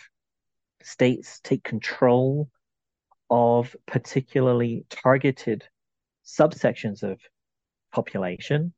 [0.81, 2.49] states take control
[3.29, 5.63] of particularly targeted
[6.25, 7.19] subsections of
[7.91, 8.73] population,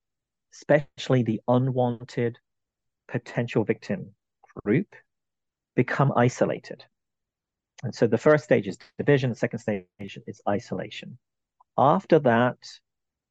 [0.53, 2.37] especially the unwanted
[3.07, 4.13] potential victim
[4.65, 4.87] group,
[5.75, 6.83] become isolated.
[7.83, 9.85] And so the first stage is division, the second stage
[10.27, 11.17] is isolation.
[11.77, 12.57] After that,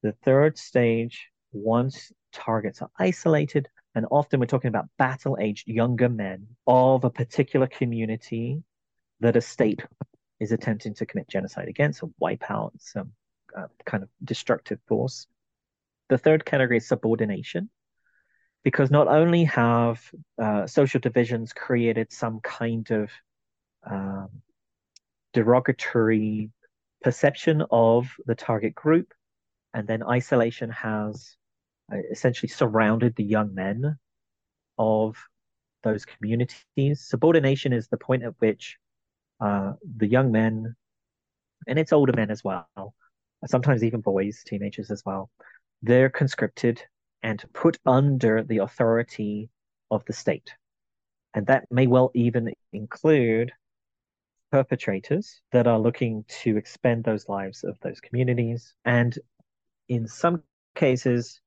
[0.03, 6.09] the third stage, once targets are isolated, and often we're talking about battle aged younger
[6.09, 8.63] men of a particular community
[9.21, 9.85] that a state
[10.41, 13.13] is attempting to commit genocide against or wipe out some
[13.57, 15.27] uh, kind of destructive force.
[16.09, 17.69] The third category is subordination,
[18.65, 20.01] because not only have
[20.43, 23.11] uh, social divisions created some kind of
[23.88, 24.29] um,
[25.33, 26.51] derogatory
[27.03, 29.12] perception of the target group,
[29.75, 31.37] and then isolation has
[31.93, 33.97] uh, essentially surrounded the young men
[34.79, 35.16] of
[35.83, 37.01] those communities.
[37.01, 38.77] Subordination is the point at which
[39.40, 40.75] uh, the young men,
[41.66, 42.95] and it's older men as well,
[43.47, 45.31] sometimes even boys, teenagers as well,
[45.83, 46.83] they're conscripted
[47.23, 49.49] and put under the authority
[49.90, 50.55] of the state.
[51.35, 53.53] And that may well even include
[54.51, 58.75] perpetrators that are looking to expend those lives of those communities.
[58.85, 59.17] And
[59.89, 60.43] in some
[60.75, 61.41] cases,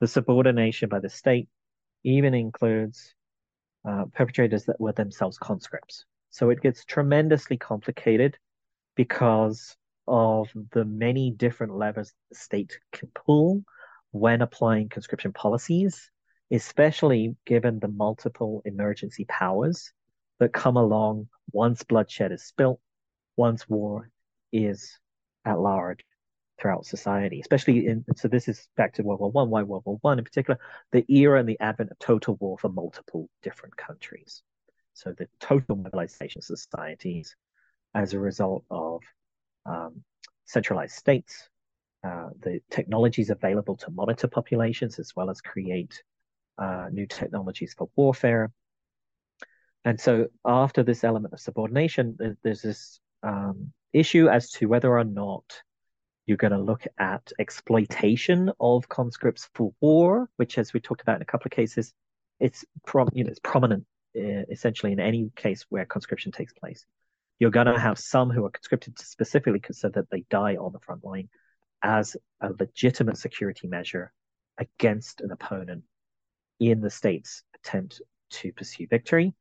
[0.00, 1.48] the subordination by the state
[2.04, 3.14] even includes
[3.88, 6.04] uh, perpetrators that were themselves conscripts.
[6.30, 8.36] So it gets tremendously complicated
[8.94, 9.76] because
[10.08, 13.62] of the many different levers the state can pull
[14.12, 16.10] when applying conscription policies,
[16.50, 19.92] especially given the multiple emergency powers
[20.38, 22.80] that come along once bloodshed is spilt,
[23.36, 24.10] once war
[24.52, 24.98] is
[25.44, 26.04] at large
[26.58, 29.98] throughout society, especially in so this is back to World War One, why World War
[30.00, 30.58] One in particular,
[30.92, 34.42] the era and the advent of total war for multiple different countries.
[34.94, 37.36] So the total mobilization of societies
[37.94, 39.02] as a result of
[39.66, 40.02] um,
[40.46, 41.48] centralized states,
[42.02, 46.02] uh, the technologies available to monitor populations as well as create
[46.58, 48.50] uh, new technologies for warfare,
[49.86, 55.04] and so after this element of subordination, there's this um, issue as to whether or
[55.04, 55.44] not
[56.26, 61.14] you're going to look at exploitation of conscripts for war, which, as we talked about
[61.16, 61.92] in a couple of cases,
[62.40, 63.84] it's prom- you know it's prominent
[64.18, 66.84] uh, essentially in any case where conscription takes place.
[67.38, 70.80] You're going to have some who are conscripted specifically so that they die on the
[70.80, 71.28] front line
[71.80, 74.12] as a legitimate security measure
[74.58, 75.84] against an opponent
[76.58, 79.32] in the state's attempt to pursue victory.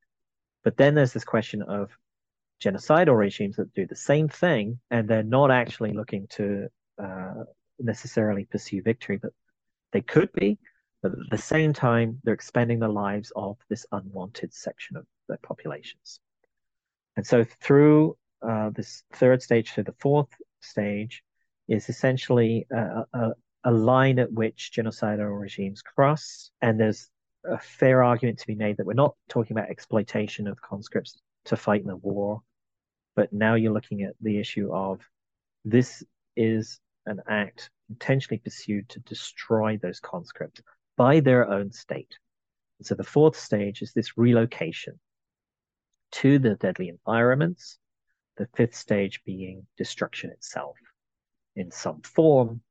[0.66, 1.92] But then there's this question of
[2.62, 6.68] genocidal regimes that do the same thing, and they're not actually looking to
[7.02, 7.44] uh,
[7.80, 9.32] necessarily pursue victory, but
[9.94, 10.58] they could be.
[11.04, 15.38] But at the same time, they're expending the lives of this unwanted section of their
[15.44, 16.20] populations.
[17.16, 20.30] And so through uh, this third stage to the fourth
[20.62, 21.24] stage
[21.68, 23.32] is essentially a, a,
[23.66, 27.10] a line at which genocidal regimes cross, and there's
[27.50, 31.56] a fair argument to be made that we're not talking about exploitation of conscripts to
[31.56, 32.42] fight in the war,
[33.16, 35.00] but now you're looking at the issue of
[35.64, 36.04] this
[36.36, 40.62] is an act intentionally pursued to destroy those conscripts
[40.98, 42.18] by their own state.
[42.80, 45.00] And so the fourth stage is this relocation
[46.14, 47.78] to the deadly environments,
[48.38, 50.78] the fifth stage being destruction itself
[51.56, 52.62] in some form.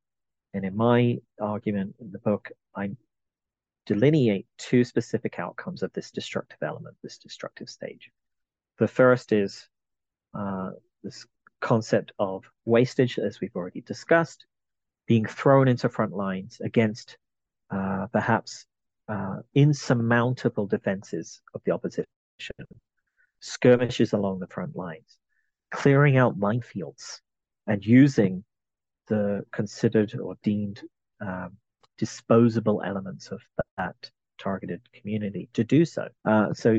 [0.52, 2.90] And in my argument in the book, I
[3.86, 8.10] delineate two specific outcomes of this destructive element, this destructive stage.
[8.78, 9.68] The first is
[10.34, 10.70] uh,
[11.02, 11.26] this
[11.60, 14.46] concept of wastage, as we've already discussed,
[15.06, 17.18] being thrown into front lines against
[17.70, 18.66] uh, perhaps
[19.08, 22.06] uh, insurmountable defenses of the opposition,
[23.40, 25.18] skirmishes along the front lines,
[25.70, 27.20] clearing out minefields,
[27.66, 28.44] and using
[29.08, 30.82] the considered or deemed
[31.20, 31.56] um,
[31.98, 33.40] disposable elements of
[33.76, 36.08] that targeted community to do so.
[36.24, 36.78] Uh, so,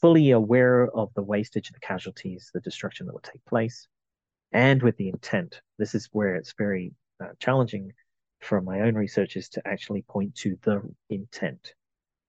[0.00, 3.88] fully aware of the wastage, the casualties, the destruction that will take place,
[4.52, 5.60] and with the intent.
[5.78, 7.92] This is where it's very uh, challenging
[8.40, 11.74] from my own research is to actually point to the intent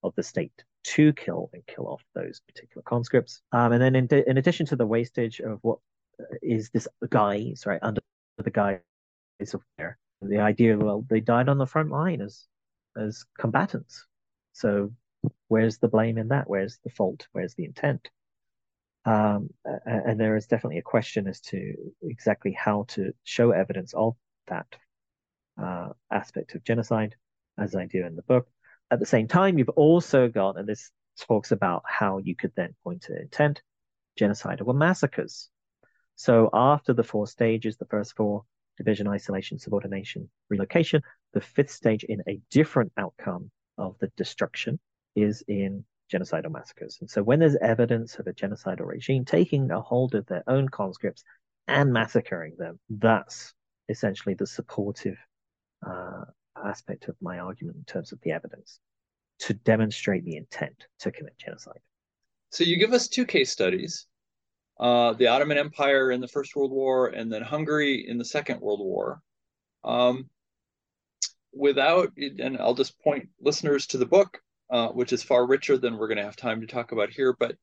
[0.04, 3.41] of the state to kill and kill off those particular conscripts.
[3.51, 5.80] Um, and then in, in addition to the wastage of what
[6.20, 8.01] uh, this guise, right, under
[8.38, 8.80] the guise
[9.54, 9.97] of there,
[10.30, 12.45] the idea, well, they died on the front line as
[12.95, 14.05] as combatants.
[14.53, 14.91] So
[15.47, 16.49] where's the blame in that?
[16.49, 17.28] Where's the fault?
[17.32, 18.09] Where's the intent?
[19.05, 19.49] Um,
[19.86, 24.15] and there is definitely a question as to exactly how to show evidence of
[24.47, 24.67] that
[25.61, 27.15] uh, aspect of genocide,
[27.57, 28.47] as I do in the book.
[28.91, 32.76] At the same time, you've also got, and this talks about how you could then
[32.84, 33.61] point to intent,
[34.19, 35.49] genocidal massacres.
[36.15, 38.45] So after the four stages, the first four,
[38.78, 41.01] division, isolation, subordination, relocation,
[41.34, 44.80] the fifth stage in a different outcome of the destruction
[45.15, 46.97] is in genocidal massacres.
[47.01, 50.69] And so when there's evidence of a genocidal regime taking a hold of their own
[50.69, 51.24] conscripts
[51.67, 53.53] and massacring them, that's
[53.89, 55.17] essentially the supportive
[55.86, 56.26] uh,
[56.63, 58.80] aspect of my argument in terms of the evidence
[59.39, 61.80] to demonstrate the intent to commit genocide.
[62.51, 64.05] So you give us two case studies
[64.80, 68.61] uh, the Ottoman Empire in the First World War and then Hungary in the Second
[68.61, 69.21] World War.
[69.84, 70.30] Um,
[71.53, 75.97] without, and I'll just point listeners to the book, uh, which is far richer than
[75.97, 77.36] we're going to have time to talk about here.
[77.38, 77.55] But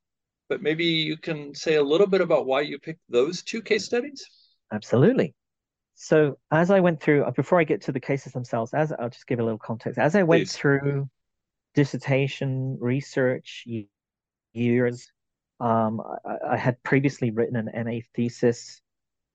[0.49, 3.85] but maybe you can say a little bit about why you picked those two case
[3.85, 4.27] studies.
[4.73, 5.35] Absolutely.
[5.95, 9.11] So as I went through, uh, before I get to the cases themselves, as I'll
[9.11, 9.99] just give a little context.
[9.99, 10.57] As I went Please.
[10.57, 11.09] through
[11.75, 13.65] dissertation research
[14.53, 15.13] years,
[15.61, 18.81] um, I, I, had previously written an MA thesis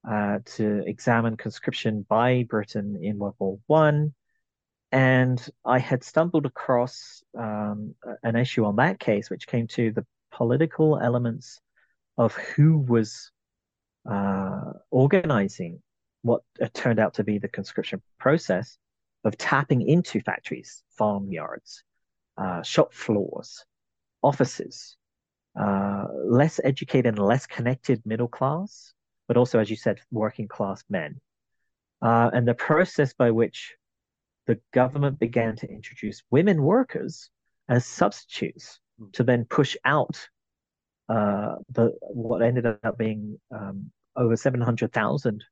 [0.10, 4.14] uh, to examine conscription by Britain in World War One,
[4.92, 10.06] and I had stumbled across um, an issue on that case, which came to the
[10.32, 11.60] political elements
[12.18, 13.32] of who was
[14.10, 15.82] uh, organizing
[16.22, 16.42] what
[16.74, 18.78] turned out to be the conscription process
[19.24, 21.84] of tapping into factories, farmyards,
[22.38, 23.64] uh, shop floors,
[24.24, 24.98] offices,
[25.60, 28.94] uh, less educated and less connected middle class,
[29.28, 31.20] but also, as you said, working class men.
[32.02, 33.76] Uh, and the process by which
[34.48, 37.30] the government began to introduce women workers
[37.70, 39.12] as substitutes mm.
[39.14, 40.28] to then push out
[41.10, 45.44] uh, the what ended up being um, over 700,000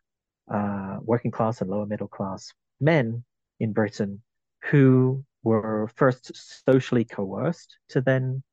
[0.51, 2.51] uh, working class and lower middle class
[2.81, 3.23] men
[3.59, 4.21] in Britain
[4.65, 6.31] who were first
[6.65, 8.43] socially coerced to then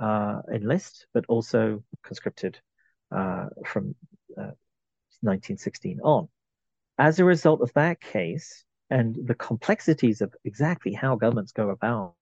[0.00, 2.58] enlist, but also conscripted
[3.14, 3.94] uh, from
[5.22, 6.28] 1916 uh, on.
[6.98, 12.14] As a result of that case, and the complexities of exactly how governments go about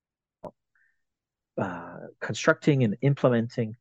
[1.57, 3.75] uh, constructing and implementing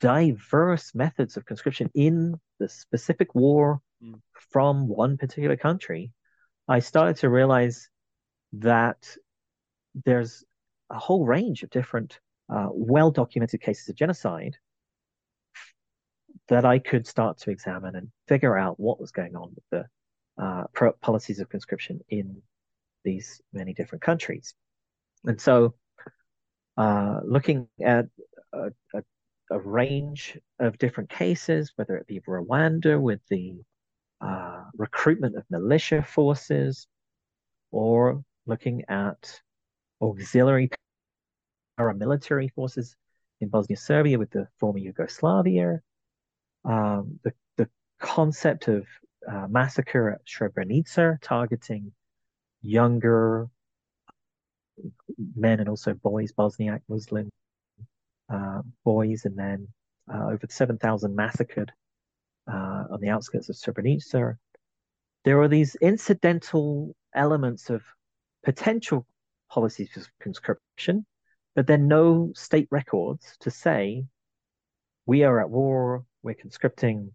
[0.00, 4.20] diverse methods of conscription in the specific war mm.
[4.52, 6.12] from one particular country,
[6.68, 7.88] I started to realize
[8.52, 9.16] that
[10.04, 10.44] there's
[10.90, 14.56] a whole range of different uh, well documented cases of genocide
[16.48, 20.42] that I could start to examine and figure out what was going on with the
[20.42, 20.64] uh,
[21.00, 22.42] policies of conscription in
[23.04, 24.54] these many different countries.
[25.24, 25.74] And so,
[26.76, 28.06] uh, looking at
[28.52, 29.02] a, a,
[29.50, 33.54] a, range of different cases, whether it be Rwanda with the
[34.20, 36.88] uh, recruitment of militia forces,
[37.70, 39.40] or looking at
[40.02, 40.68] auxiliary
[41.78, 42.96] paramilitary forces
[43.40, 45.80] in Bosnia Serbia with the former Yugoslavia,
[46.64, 47.68] um, the, the
[48.00, 48.86] concept of
[49.30, 51.92] uh, massacre at Srebrenica, targeting
[52.62, 53.48] younger
[55.36, 57.30] men and also boys, Bosniak Muslim
[58.28, 59.68] uh, boys and men,
[60.12, 61.72] uh, over 7,000 massacred
[62.50, 64.36] uh, on the outskirts of Srebrenica.
[65.24, 67.82] There are these incidental elements of
[68.42, 69.06] potential
[69.50, 71.06] policies of conscription,
[71.54, 74.04] but then no state records to say
[75.06, 77.12] we are at war, we're conscripting,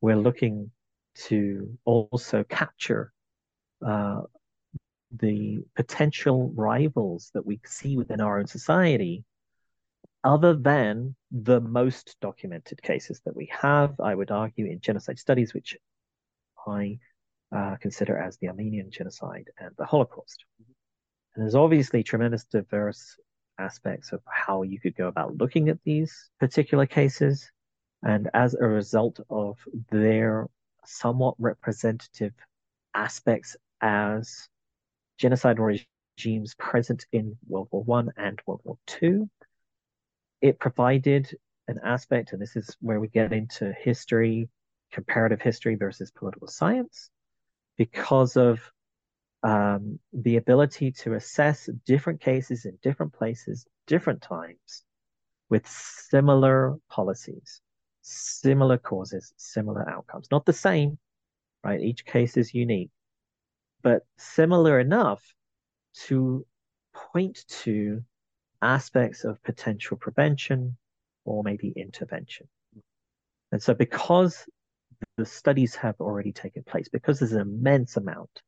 [0.00, 0.70] we're looking
[1.14, 3.12] to also capture
[3.86, 4.22] uh,
[5.16, 9.24] the potential rivals that we see within our own society,
[10.24, 15.54] other than the most documented cases that we have, I would argue, in genocide studies,
[15.54, 15.76] which
[16.66, 16.98] I
[17.54, 20.44] uh, consider as the Armenian genocide and the Holocaust.
[21.34, 23.16] And there's obviously tremendous diverse
[23.58, 27.50] aspects of how you could go about looking at these particular cases.
[28.02, 29.58] And as a result of
[29.90, 30.46] their
[30.84, 32.32] somewhat representative
[32.94, 34.48] aspects as
[35.20, 35.80] genocidal
[36.16, 39.28] regimes present in World War One and World War Two.
[40.40, 41.36] It provided
[41.66, 44.48] an aspect, and this is where we get into history,
[44.92, 47.10] comparative history versus political science,
[47.76, 48.60] because of
[49.42, 54.84] um, the ability to assess different cases in different places, different times,
[55.48, 57.60] with similar policies,
[58.02, 60.28] similar causes, similar outcomes.
[60.30, 60.98] Not the same,
[61.64, 61.80] right?
[61.80, 62.90] Each case is unique,
[63.82, 65.22] but similar enough
[66.06, 66.46] to
[66.92, 68.02] point to
[68.60, 70.76] aspects of potential prevention
[71.24, 72.48] or maybe intervention.
[73.52, 74.46] And so, because
[75.16, 78.42] the studies have already taken place, because there's an immense amount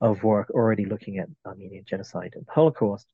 [0.00, 3.06] of work already looking at Armenian genocide and Holocaust,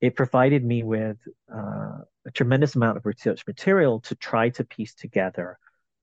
[0.00, 1.18] it provided me with
[1.54, 5.58] uh, a tremendous amount of research material to try to piece together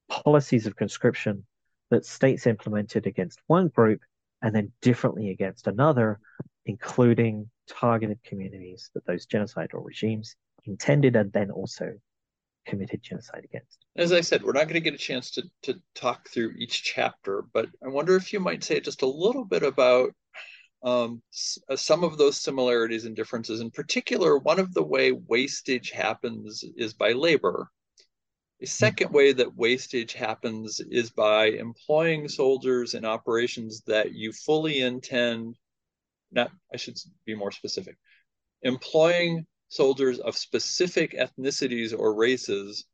[0.08, 1.46] policies of conscription
[1.90, 4.02] that states implemented against one group
[4.42, 6.20] and then differently against another,
[6.66, 10.36] including targeted communities that those genocidal regimes
[10.66, 11.94] intended and then also
[12.68, 13.86] committed genocide against.
[13.96, 16.84] As I said, we're not going to get a chance to, to talk through each
[16.84, 20.12] chapter, but I wonder if you might say just a little bit about
[20.84, 21.22] um,
[21.70, 23.62] uh, some of those similarities and differences.
[23.62, 27.70] In particular, one of the way wastage happens is by labor.
[28.62, 34.82] A second way that wastage happens is by employing soldiers in operations that you fully
[34.82, 35.56] intend,
[36.32, 37.98] not, I should be more specific,
[38.64, 42.86] employing soldiers of specific ethnicities or races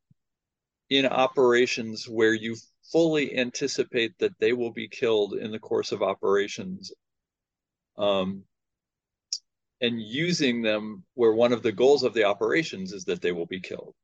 [0.90, 2.56] in operations where you
[2.92, 6.92] fully anticipate that they will be killed in the course of operations
[7.96, 8.42] um,
[9.80, 13.46] and using them where one of the goals of the operations is that they will
[13.46, 13.94] be killed.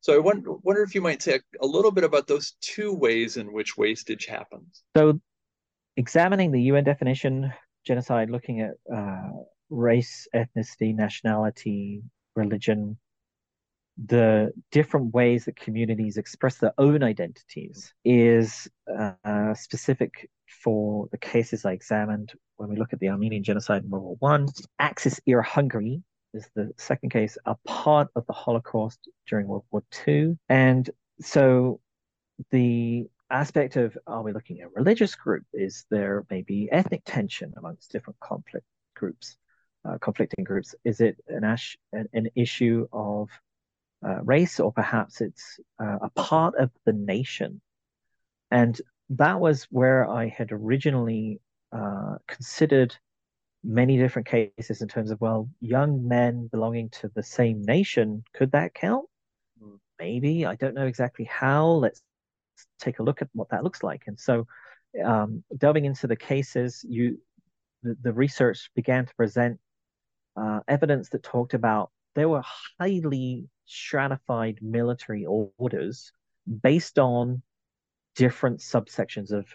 [0.00, 3.36] So I wonder, wonder if you might say a, little bit about those two ways
[3.36, 4.82] in which wastage happens.
[4.96, 5.20] So,
[5.96, 7.52] examining the UN definition
[7.84, 9.30] genocide, looking at uh,
[9.70, 12.02] race, ethnicity, nationality,
[12.34, 12.98] religion,
[14.06, 20.30] the different ways that communities express their own identities is uh, specific
[20.62, 24.16] for the cases I examined when we look at the Armenian genocide in World War
[24.20, 24.48] One.
[24.78, 26.02] Axis era Hungary
[26.32, 30.38] is the second case, a part of the Holocaust during World War II.
[30.48, 30.88] And
[31.20, 31.80] so
[32.50, 35.44] the aspect of are we looking at religious group?
[35.52, 39.36] Is there maybe ethnic tension amongst different conflict groups,
[40.00, 40.74] conflicting groups?
[40.84, 43.28] Is it an, ash, an, an issue of
[44.06, 47.60] uh, race, or perhaps it's uh, a part of the nation?
[48.50, 51.40] And that was where I had originally
[51.72, 52.96] uh, considered
[53.64, 58.52] many different cases in terms of well young men belonging to the same nation could
[58.52, 59.04] that count
[59.62, 59.76] mm.
[59.98, 62.00] maybe i don't know exactly how let's
[62.78, 64.46] take a look at what that looks like and so
[65.04, 67.18] um, delving into the cases you
[67.82, 69.58] the, the research began to present
[70.38, 72.42] uh, evidence that talked about there were
[72.78, 76.12] highly stratified military orders
[76.62, 77.42] based on
[78.16, 79.46] different subsections of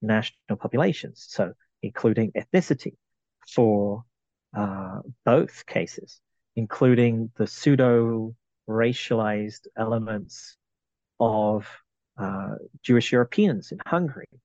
[0.00, 1.52] national populations so
[1.82, 2.94] including ethnicity
[3.46, 4.04] for
[4.56, 6.20] uh, both cases,
[6.56, 8.34] including the pseudo
[8.68, 10.56] racialized elements
[11.20, 11.66] of
[12.18, 14.28] uh, Jewish Europeans in Hungary.
[14.32, 14.38] In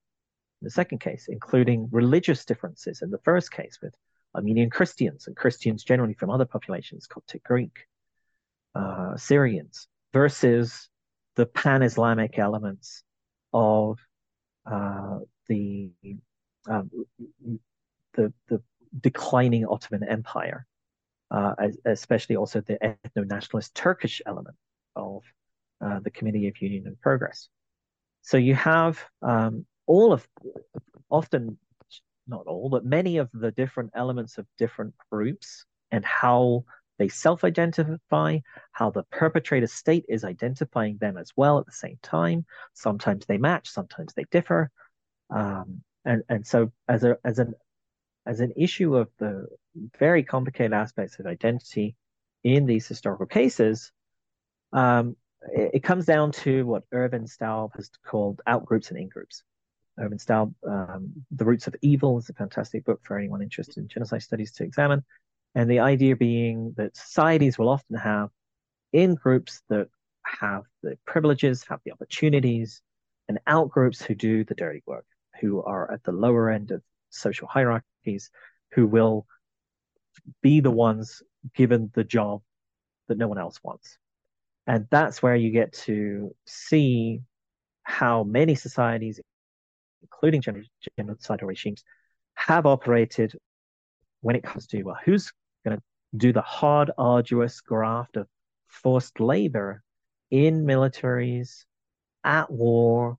[0.62, 3.94] the second case, including religious differences in the first case with
[4.34, 7.86] Armenian Christians and Christians generally from other populations, Coptic Greek,
[8.74, 10.88] uh, Syrians, versus
[11.36, 13.02] the pan Islamic elements
[13.52, 13.98] of
[14.70, 15.18] uh,
[15.48, 15.90] the,
[16.68, 16.90] um,
[18.14, 18.60] the, the
[19.00, 20.66] declining Ottoman Empire,
[21.30, 21.54] uh,
[21.84, 24.56] especially also the ethno-nationalist Turkish element
[24.96, 25.22] of
[25.84, 27.48] uh, the Committee of Union and Progress.
[28.22, 30.26] So you have um, all of,
[31.10, 31.58] often
[32.26, 36.64] not all, but many of the different elements of different groups and how
[36.98, 38.38] they self identify,
[38.72, 42.44] how the perpetrator state is identifying them as well at the same time.
[42.72, 44.70] Sometimes they match, sometimes they differ.
[45.30, 47.54] Um, and, and so, as, a, as, an,
[48.26, 49.46] as an issue of the
[49.98, 51.96] very complicated aspects of identity
[52.44, 53.90] in these historical cases,
[54.72, 55.16] um,
[55.52, 59.42] it, it, comes down to what Ervin Staub has called outgroups and ingroups.
[59.98, 63.88] Ervin Staub, um, The Roots of Evil is a fantastic book for anyone interested in
[63.88, 65.04] genocide studies to examine.
[65.54, 68.30] And the idea being that societies will often have
[68.92, 69.88] in groups that
[70.24, 72.82] have the privileges, have the opportunities,
[73.28, 75.06] and out groups who do the dirty work,
[75.40, 78.30] who are at the lower end of social hierarchies,
[78.72, 79.26] who will
[80.42, 81.22] be the ones
[81.54, 82.42] given the job
[83.08, 83.98] that no one else wants.
[84.66, 87.20] And that's where you get to see
[87.82, 89.20] how many societies,
[90.04, 90.42] including
[90.98, 91.82] genocidal regimes,
[92.34, 93.32] have operated
[94.20, 95.32] when it comes to well, who's
[95.66, 95.82] going to
[96.16, 98.28] do the hard, arduous graft of
[98.66, 99.82] forced labor
[100.30, 101.64] in militaries
[102.24, 103.16] at war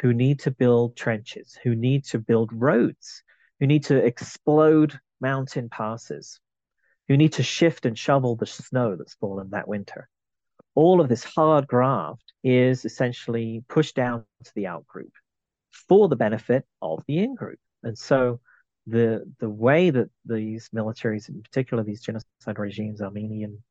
[0.00, 3.22] who need to build trenches, who need to build roads,
[3.58, 6.40] who need to explode mountain passes,
[7.08, 10.08] who need to shift and shovel the snow that's fallen that winter.
[10.74, 15.12] All of this hard graft is essentially pushed down to the out group
[15.88, 17.58] for the benefit of the in group.
[17.82, 18.40] And so
[18.86, 23.62] the the way that these militaries, in particular these genocide regimes, Armenian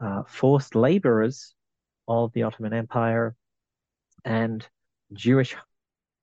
[0.00, 1.54] uh, forced laborers
[2.06, 3.34] of the Ottoman Empire
[4.24, 4.66] and
[5.12, 5.56] Jewish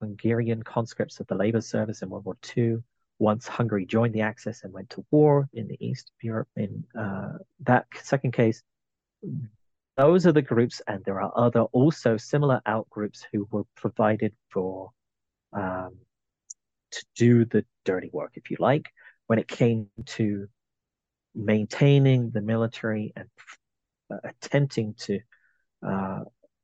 [0.00, 2.78] Hungarian conscripts of the labor service in World War II.
[3.18, 6.84] Once Hungary joined the Axis and went to war in the east of Europe, in
[6.98, 8.62] uh, that second case,
[9.96, 14.34] those are the groups, and there are other also similar out groups who were provided
[14.50, 14.90] for
[15.56, 15.96] um,
[16.92, 18.86] to do the dirty work, if you like,
[19.26, 20.46] when it came to
[21.34, 23.28] maintaining the military and
[24.10, 25.20] uh, attempting to
[25.86, 26.20] uh,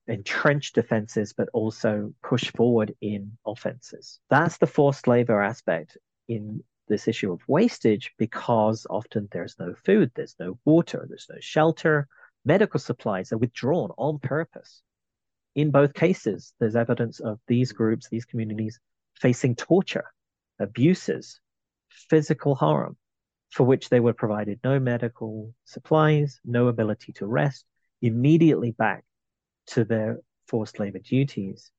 [0.09, 4.21] entrench defenses, but also push forward in offenses.
[4.31, 5.97] That's the forced labor aspect
[6.29, 11.39] in this issue of wastage because often there's no food, there's no water, there's no
[11.41, 12.09] shelter.
[12.45, 14.83] Medical supplies are withdrawn on purpose.
[15.55, 18.81] In both cases, there's evidence of these groups, these communities
[19.21, 20.07] facing torture
[20.59, 21.41] abuses,
[21.91, 22.97] physical harm,
[23.51, 27.67] for which they were provided no medical supplies, no ability to rest,
[28.01, 29.05] immediately back
[29.67, 31.71] to their forced labor duties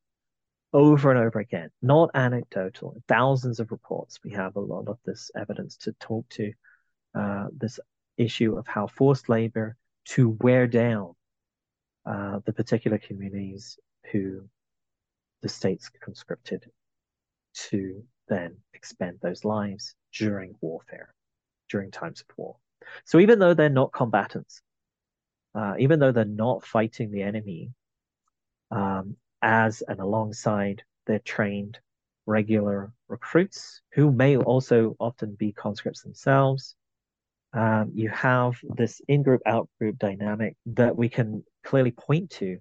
[0.72, 1.70] over and over again.
[1.82, 4.18] Not anecdotal, thousands of reports.
[4.24, 6.52] We have a lot of this evidence to talk to
[7.14, 7.80] uh, this
[8.16, 11.14] issue of how forced labor to wear down
[12.06, 13.78] uh, the particular communities
[14.12, 14.42] who
[15.42, 16.70] the states conscripted
[17.54, 21.14] to then expend those lives during warfare,
[21.70, 22.56] during times of war.
[23.04, 24.62] So even though they're not combatants,
[25.54, 27.70] uh, even though they're not fighting the enemy
[28.70, 31.78] um, as and alongside their trained
[32.26, 36.74] regular recruits, who may also often be conscripts themselves,
[37.54, 42.58] um, you have this in-group, out-group dynamic that we can clearly point to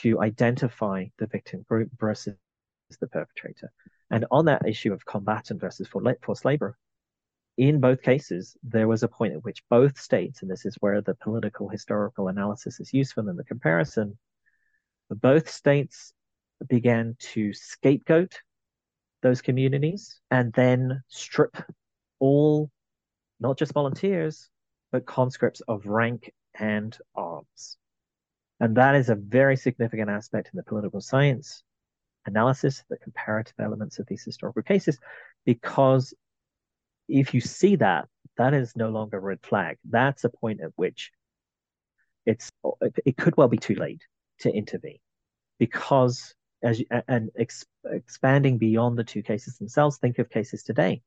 [0.00, 2.34] to identify the victim group versus
[3.00, 3.70] the perpetrator.
[4.10, 6.76] And on that issue of combatant versus forced labor,
[7.56, 11.00] in both cases, there was a point at which both states, and this is where
[11.00, 14.18] the political historical analysis is useful in the comparison,
[15.08, 16.12] both states
[16.68, 18.40] began to scapegoat
[19.22, 21.56] those communities and then strip
[22.18, 22.70] all,
[23.40, 24.48] not just volunteers,
[24.92, 27.76] but conscripts of rank and arms.
[28.60, 31.62] And that is a very significant aspect in the political science
[32.24, 34.98] analysis, the comparative elements of these historical cases,
[35.44, 36.14] because
[37.08, 39.78] if you see that, that is no longer a red flag.
[39.88, 41.12] That's a point at which
[42.24, 42.50] it's
[43.04, 44.02] it could well be too late
[44.40, 44.98] to intervene,
[45.58, 51.02] because as and ex, expanding beyond the two cases themselves, think of cases today.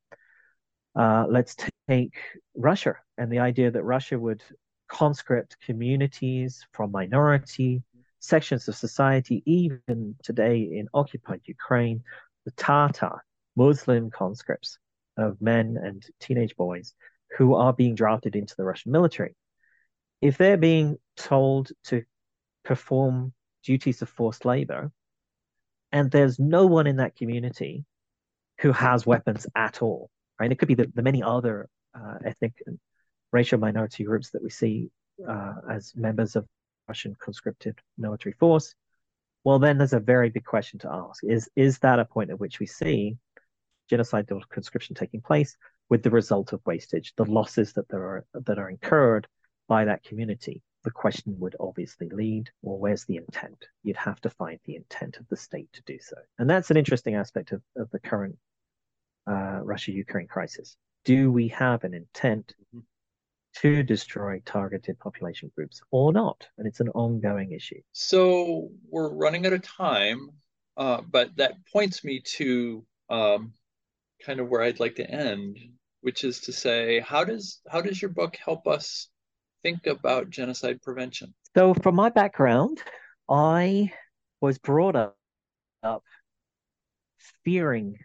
[0.96, 1.56] Uh, let's
[1.88, 2.18] take
[2.56, 4.44] Russia and the idea that Russia would
[4.90, 7.84] conscript communities from minority
[8.20, 12.04] sections of society, even today in occupied Ukraine,
[12.46, 13.24] the Tatar
[13.56, 14.78] Muslim conscripts
[15.18, 16.94] of men and teenage boys
[17.38, 19.36] who are being drafted into the Russian military.
[20.22, 22.04] If they're being told to
[22.66, 23.34] perform
[23.64, 24.92] duties of forced labor,
[25.92, 27.86] and there's no one in that community
[28.60, 30.10] who has weapons at all,
[30.40, 30.52] right?
[30.52, 32.80] It could be the, the many other uh, ethnic and
[33.32, 34.90] racial minority groups that we see
[35.28, 36.46] uh, as members of
[36.88, 38.74] Russian conscripted military force,
[39.44, 42.40] well, then there's a very big question to ask: is is that a point at
[42.40, 43.18] which we see
[43.90, 45.56] genocide or conscription taking place
[45.90, 49.28] with the result of wastage, the losses that there are that are incurred
[49.68, 50.62] by that community.
[50.84, 53.66] The question would obviously lead, well, where's the intent?
[53.84, 56.16] You'd have to find the intent of the state to do so.
[56.38, 58.38] And that's an interesting aspect of, of the current
[59.30, 60.76] uh, Russia Ukraine crisis.
[61.06, 62.80] Do we have an intent mm-hmm.
[63.62, 66.48] to destroy targeted population groups or not?
[66.58, 67.82] And it's an ongoing issue.
[67.94, 70.32] So we're running out of time,
[70.78, 73.54] uh, but that points me to um,
[74.26, 75.58] kind of where I'd like to end,
[76.02, 79.10] which is to say, how does how does your book help us
[79.64, 81.34] think about genocide prevention?
[81.56, 82.82] So, from my background,
[83.28, 83.92] I
[84.42, 85.18] was brought up,
[85.84, 86.04] up
[87.44, 87.98] fearing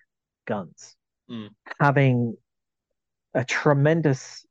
[0.47, 0.97] guns,
[1.31, 1.49] mm.
[1.81, 2.37] having
[3.35, 4.45] a tremendous,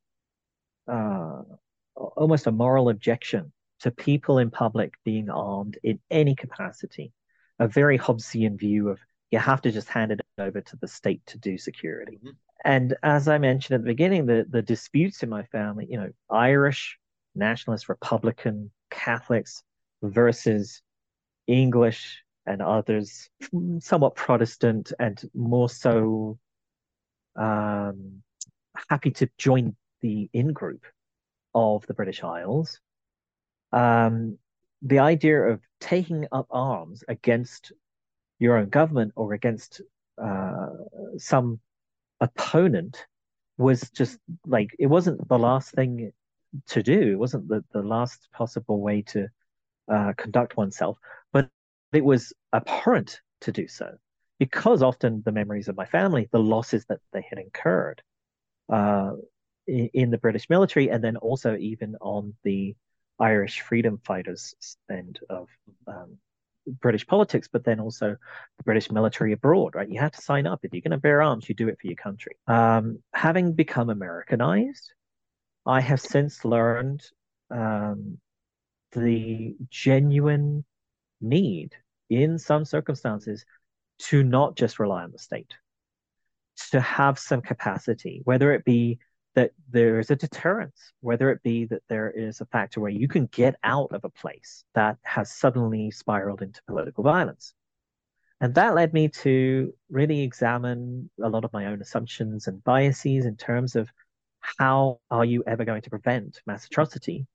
[0.87, 1.41] uh,
[1.95, 3.51] almost a moral objection
[3.81, 7.11] to people in public being armed in any capacity,
[7.59, 8.99] a very Hobbesian view of
[9.31, 12.17] you have to just hand it over to the state to do security.
[12.17, 12.29] Mm-hmm.
[12.65, 16.11] And as I mentioned at the beginning, the, the disputes in my family, you know,
[16.29, 16.99] Irish,
[17.33, 19.63] nationalist, Republican, Catholics
[20.03, 20.83] versus
[21.47, 23.29] English and others,
[23.79, 26.37] somewhat Protestant and more so
[27.35, 28.23] um,
[28.89, 30.83] happy to join the in group
[31.53, 32.79] of the British Isles.
[33.71, 34.37] Um,
[34.81, 37.71] the idea of taking up arms against
[38.39, 39.81] your own government or against
[40.21, 40.69] uh,
[41.17, 41.59] some
[42.19, 43.05] opponent
[43.57, 46.11] was just like it wasn't the last thing
[46.67, 47.13] to do.
[47.13, 49.27] It wasn't the, the last possible way to
[49.87, 50.97] uh, conduct oneself,
[51.31, 51.49] but
[51.91, 53.95] it was abhorrent to do so
[54.43, 58.01] because often the memories of my family, the losses that they had incurred
[58.69, 59.13] uh,
[59.65, 62.75] in, in, the British military, and then also even on the
[63.17, 64.53] Irish freedom fighters
[64.91, 65.47] end of
[65.87, 66.17] um,
[66.67, 68.17] British politics, but then also
[68.57, 69.87] the British military abroad, right?
[69.87, 70.59] You have to sign up.
[70.63, 72.35] If you're going to bear arms, you do it for your country.
[72.45, 74.91] Um, having become Americanized,
[75.65, 77.01] I have since learned
[77.49, 78.17] um,
[78.91, 80.65] the genuine
[81.21, 81.75] need
[82.09, 83.45] in some circumstances
[84.03, 85.53] to not just rely on the state,
[86.71, 88.99] to have some capacity, whether it be
[89.35, 93.07] that there is a deterrence, whether it be that there is a factor where you
[93.07, 97.53] can get out of a place that has suddenly spiraled into political violence.
[98.41, 103.25] And that led me to really examine a lot of my own assumptions and biases
[103.25, 103.89] in terms of
[104.59, 107.25] how are you ever going to prevent mass atrocity?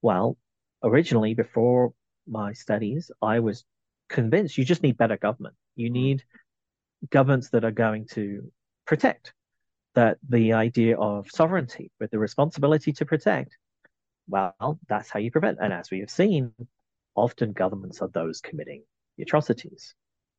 [0.00, 0.38] Well,
[0.82, 1.92] originally, before
[2.26, 3.64] my studies, I was
[4.08, 5.56] convinced you just need better government.
[5.78, 6.24] You need
[7.08, 8.50] governments that are going to
[8.84, 9.32] protect
[9.94, 13.56] that the idea of sovereignty with the responsibility to protect,
[14.28, 15.58] well, that's how you prevent.
[15.60, 16.52] And as we have seen,
[17.14, 18.82] often governments are those committing
[19.20, 19.94] atrocities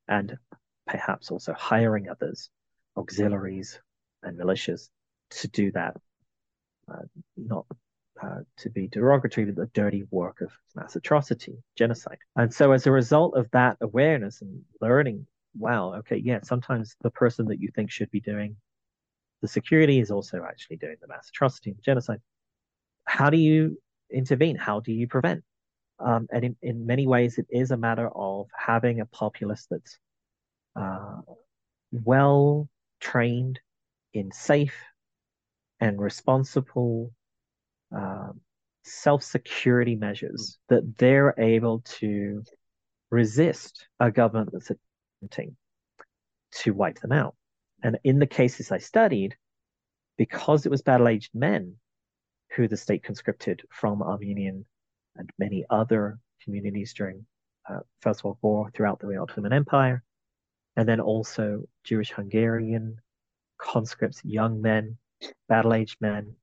[0.10, 0.38] and
[0.86, 2.50] perhaps also hiring others,
[2.98, 3.80] auxiliaries
[4.22, 4.90] and militias
[5.30, 5.96] to do that.
[6.92, 7.04] Uh,
[7.38, 7.66] not
[8.22, 12.18] uh, to be derogatory, the dirty work of mass atrocity, genocide.
[12.36, 15.26] And so, as a result of that awareness and learning,
[15.58, 18.56] wow, okay, yeah, sometimes the person that you think should be doing
[19.42, 22.20] the security is also actually doing the mass atrocity and genocide.
[23.06, 23.80] How do you
[24.12, 24.56] intervene?
[24.56, 25.44] How do you prevent?
[26.00, 29.98] Um, and in, in many ways, it is a matter of having a populace that's
[30.76, 31.22] uh,
[31.92, 33.60] well trained
[34.14, 34.76] in safe
[35.80, 37.12] and responsible
[37.96, 38.32] uh,
[38.84, 42.44] self security measures that they're able to
[43.12, 44.72] resist a government that's
[45.22, 45.56] attempting
[46.52, 47.36] to wipe them out.
[47.84, 49.36] And in the cases I studied,
[50.18, 51.76] because it was battle aged men
[52.56, 54.66] who the state conscripted from Armenian
[55.16, 57.26] and many other communities during
[57.70, 60.04] uh, First World War throughout the Ottoman Empire,
[60.76, 62.98] and then also Jewish Hungarian
[63.58, 64.98] conscripts, young men,
[65.48, 66.36] battle aged men,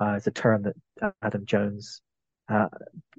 [0.00, 2.00] uh, is a term that Adam Jones
[2.48, 2.68] uh,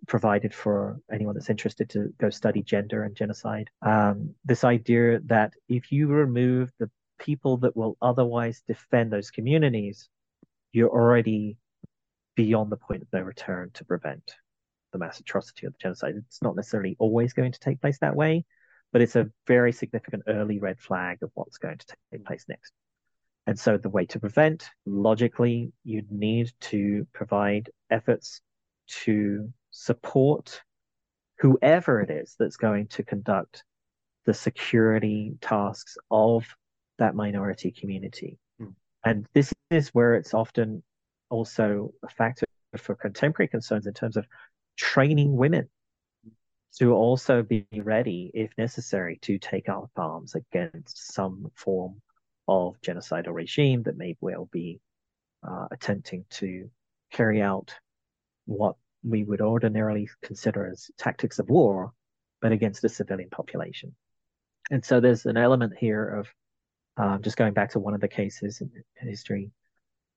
[0.08, 3.70] provided for anyone that's interested to go study gender and genocide.
[3.82, 10.10] Um, this idea that if you remove the people that will otherwise defend those communities,
[10.74, 11.58] you're already
[12.36, 14.36] beyond the point of no return to prevent
[14.92, 16.16] the mass atrocity of the genocide.
[16.18, 18.46] It's not necessarily always going to take place that way,
[18.92, 22.74] but it's a very significant early red flag of what's going to take place next.
[23.48, 28.42] And so the way to prevent, logically, you need to provide efforts
[29.04, 30.62] to support
[31.40, 33.64] whoever it is that's going to conduct
[34.26, 36.46] the security tasks of
[37.00, 38.38] that minority community.
[38.62, 38.76] Mm.
[39.04, 40.84] And this is where it's often
[41.30, 42.46] also a factor
[42.78, 44.28] for contemporary concerns in terms of
[44.78, 45.68] training women
[46.78, 52.02] to also be ready, if necessary, to take up arms against some form
[52.52, 54.82] of genocidal regime that may well be
[55.48, 56.70] uh, attempting to
[57.12, 57.74] carry out
[58.46, 61.94] what we would ordinarily consider as tactics of war,
[62.42, 63.96] but against a civilian population.
[64.70, 66.28] And so there's an element here of
[66.98, 69.52] um, just going back to one of the cases in history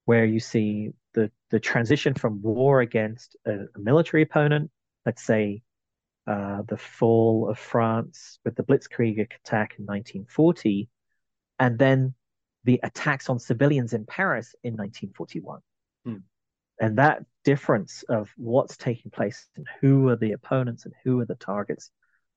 [0.04, 4.70] where you see the, the transition from war against a, a military opponent,
[5.06, 5.62] let's say
[6.26, 10.88] uh, the fall of France with the Blitzkrieg attack in 1940,
[11.58, 12.14] and then
[12.64, 15.60] the attacks on civilians in Paris in 1941.
[16.04, 16.16] Hmm.
[16.80, 21.26] And that difference of what's taking place and who are the opponents and who are
[21.26, 21.90] the targets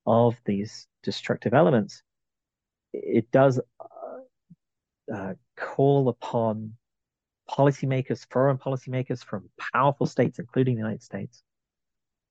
[0.06, 2.04] of these destructive elements,
[2.94, 6.74] it does uh, uh, call upon
[7.50, 11.44] policymakers, foreign policymakers from powerful states, including the United States,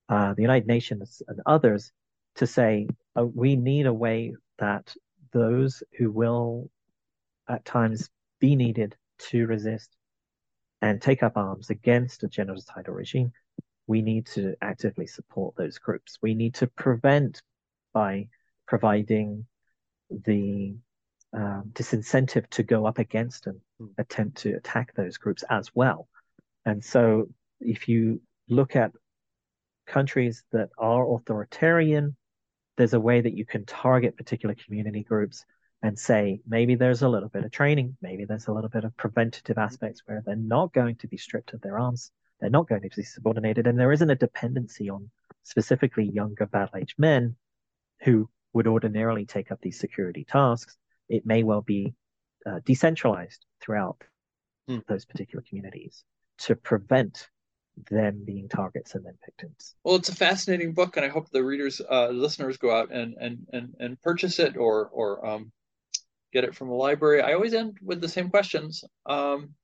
[0.09, 1.92] uh, the United Nations, and others,
[2.36, 2.86] to say
[3.18, 4.94] uh, we need a way that
[5.32, 6.70] those who will
[7.49, 8.09] at times
[8.40, 9.97] be needed to resist
[10.82, 13.32] and take up arms against a genocidal regime,
[13.86, 16.18] we need to actively support those groups.
[16.20, 17.40] We need to prevent
[17.92, 18.28] by
[18.66, 19.47] providing
[20.11, 20.76] the
[21.32, 23.88] um, disincentive to go up against and mm.
[23.99, 26.09] attempt to attack those groups as well.
[26.64, 27.28] And so,
[27.61, 28.92] if you look at
[29.86, 32.16] countries that are authoritarian,
[32.76, 35.44] there's a way that you can target particular community groups
[35.83, 38.97] and say maybe there's a little bit of training, maybe there's a little bit of
[38.97, 42.11] preventative aspects where they're not going to be stripped of their arms,
[42.41, 45.11] they're not going to be subordinated, and there isn't a dependency on
[45.43, 47.37] specifically younger battle age men
[48.03, 50.77] who would ordinarily take up these security tasks.
[51.09, 51.95] It may well be
[52.45, 54.03] uh, decentralized throughout
[54.68, 54.85] mm.
[54.87, 56.05] those particular communities
[56.39, 57.29] to prevent
[57.91, 59.74] them being targets and then victims.
[59.85, 63.14] Well, it's a fascinating book, and I hope the readers, uh, listeners, go out and
[63.20, 65.53] and and and purchase it or or um,
[66.33, 67.22] get it from the library.
[67.22, 68.85] I always end with the same questions.
[69.07, 69.55] Um,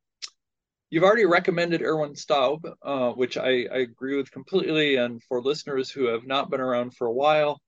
[0.91, 4.97] you've already recommended Ervin Staub, uh, which I, I, agree with completely.
[4.97, 7.61] And for listeners who have not been around for a while,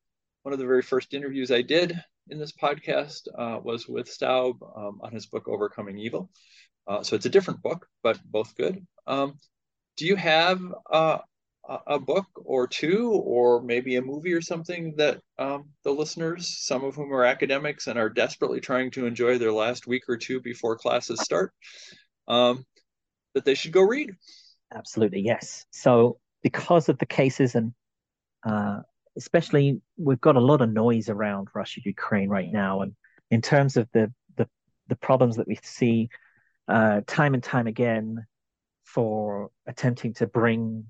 [0.42, 4.62] one of the very first interviews I did in this podcast uh, was with Staub
[4.62, 6.30] um, on his book Overcoming Evil.
[6.86, 8.86] Uh, so it's a different book, but both good.
[9.06, 9.38] Um,
[9.96, 11.18] do you have uh,
[11.86, 16.84] a book or two, or maybe a movie or something that um, the listeners, some
[16.84, 20.40] of whom are academics and are desperately trying to enjoy their last week or two
[20.40, 21.52] before classes start,
[22.28, 22.64] um,
[23.34, 24.14] that they should go read?
[24.74, 25.64] Absolutely, yes.
[25.70, 27.72] So, because of the cases, and
[28.46, 28.80] uh,
[29.16, 32.94] especially we've got a lot of noise around Russia, Ukraine right now, and
[33.30, 34.46] in terms of the the,
[34.88, 36.10] the problems that we see
[36.68, 38.26] uh, time and time again
[38.84, 40.84] for attempting to bring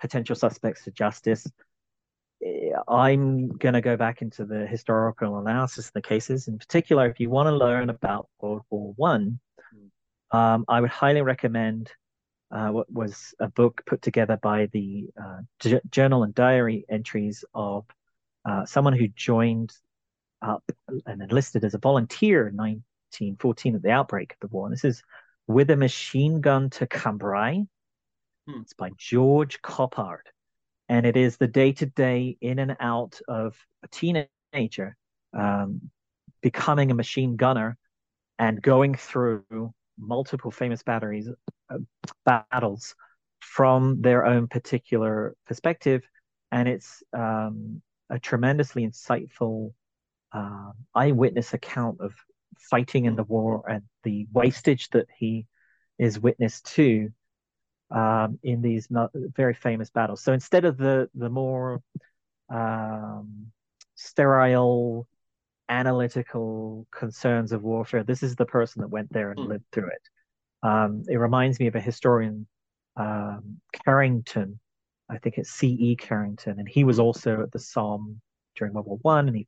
[0.00, 1.46] potential suspects to justice.
[2.86, 6.46] I'm going to go back into the historical analysis of the cases.
[6.46, 9.40] In particular, if you want to learn about World War One,
[10.30, 11.90] um, I would highly recommend
[12.50, 15.40] uh, what was a book put together by the uh,
[15.90, 17.84] journal and diary entries of
[18.44, 19.72] uh, someone who joined
[20.40, 20.64] up
[21.06, 24.66] and enlisted as a volunteer in 1914 at the outbreak of the war.
[24.66, 25.02] And this is
[25.46, 27.64] with a machine gun to Cambrai
[28.48, 28.62] Hmm.
[28.62, 30.22] It's by George Coppard.
[30.88, 34.96] And it is the day to day in and out of a teenager
[35.38, 35.90] um,
[36.40, 37.76] becoming a machine gunner
[38.38, 39.44] and going through
[39.98, 41.28] multiple famous batteries,
[41.70, 41.78] uh,
[42.24, 42.94] battles
[43.40, 46.02] from their own particular perspective.
[46.50, 49.74] And it's um, a tremendously insightful
[50.32, 52.14] uh, eyewitness account of
[52.70, 55.46] fighting in the war and the wastage that he
[55.98, 57.10] is witness to
[57.90, 60.22] um, in these very famous battles.
[60.22, 61.82] So instead of the the more
[62.50, 63.46] um,
[63.94, 65.06] sterile,
[65.68, 69.48] analytical concerns of warfare, this is the person that went there and mm.
[69.48, 70.02] lived through it.
[70.62, 72.46] Um, it reminds me of a historian,
[72.96, 74.58] um, Carrington.
[75.10, 75.96] I think it's C.E.
[75.96, 78.20] Carrington, and he was also at the Somme
[78.56, 79.46] during World War One, and he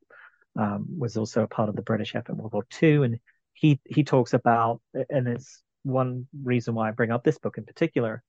[0.57, 3.03] um, was also a part of the British effort in World War Two.
[3.03, 3.19] And
[3.53, 7.65] he he talks about, and it's one reason why I bring up this book in
[7.65, 8.23] particular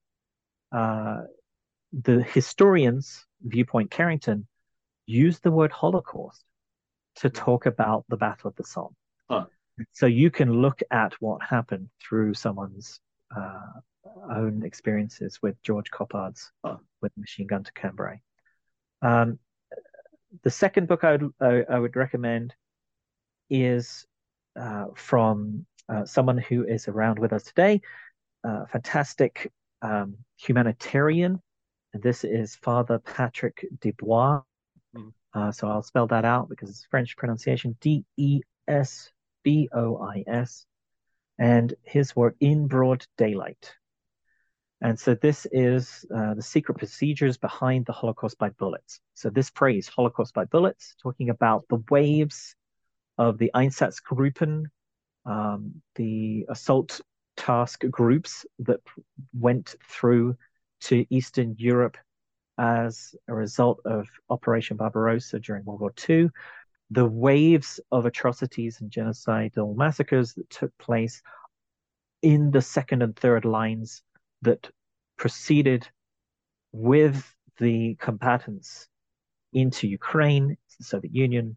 [0.73, 1.23] uh,
[1.93, 4.47] the historians, viewpoint Carrington,
[5.07, 6.45] use the word Holocaust
[7.16, 8.97] to talk about the Battle of the Somme.
[9.29, 9.47] Huh.
[9.93, 13.01] So you can look at what happened through someone's
[13.35, 13.81] uh,
[14.31, 16.77] own experiences with George Coppard's huh.
[17.01, 18.20] with Machine Gun to Cambrai.
[19.03, 19.39] Um,
[20.43, 22.55] the second book I would, I, I would recommend
[23.51, 24.07] is
[24.59, 27.83] uh, from uh, someone who is around with us today,
[28.45, 29.53] uh, fantastic
[29.83, 31.43] um, humanitarian,
[31.93, 34.43] and this is Father Patrick Desbois.
[34.97, 35.12] Mm.
[35.35, 39.11] Uh, so I'll spell that out because it's French pronunciation D E S
[39.43, 40.64] B O I S.
[41.39, 43.74] and his work In Broad Daylight.
[44.80, 49.01] And so this is uh, the secret procedures behind the Holocaust by bullets.
[49.14, 52.57] So this phrase, Holocaust by bullets, talking about the waves
[53.16, 54.64] of the Einsatzgruppen,
[55.24, 57.01] um, the assault
[57.43, 58.80] task groups that
[59.32, 60.36] went through
[60.80, 61.97] to Eastern Europe
[62.57, 66.30] as a result of Operation Barbarossa during World War II,
[66.90, 71.20] the waves of atrocities and genocidal massacres that took place
[72.22, 74.03] in the second and third lines
[74.43, 74.70] that
[75.16, 75.88] proceeded
[76.70, 78.86] with the combatants
[79.53, 81.57] into Ukraine, the Soviet Union,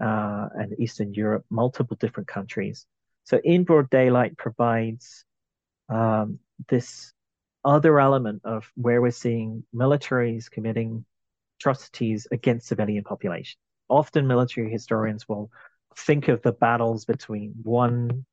[0.00, 2.86] uh, and Eastern Europe, multiple different countries.
[3.24, 5.24] So in broad daylight provides
[5.88, 7.12] um, this
[7.64, 11.04] other element of where we're seeing militaries committing
[11.58, 13.58] atrocities against civilian population.
[13.88, 15.50] Often military historians will
[15.96, 18.24] think of the battles between one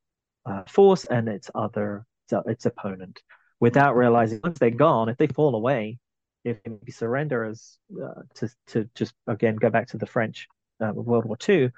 [0.46, 2.06] uh, force and its other
[2.48, 3.22] its opponent
[3.60, 6.00] without realizing once they're gone if they fall away
[6.46, 10.48] if they surrender as uh, to to just again go back to the french
[10.80, 11.70] uh, world war ii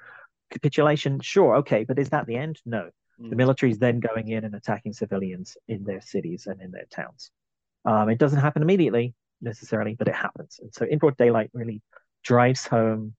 [0.50, 2.88] capitulation sure okay but is that the end no
[3.20, 3.30] mm.
[3.30, 6.86] the military is then going in and attacking civilians in their cities and in their
[6.90, 7.30] towns
[7.84, 10.58] um, it doesn't happen immediately necessarily, but it happens.
[10.60, 11.82] And so in broad daylight really
[12.22, 13.14] drives home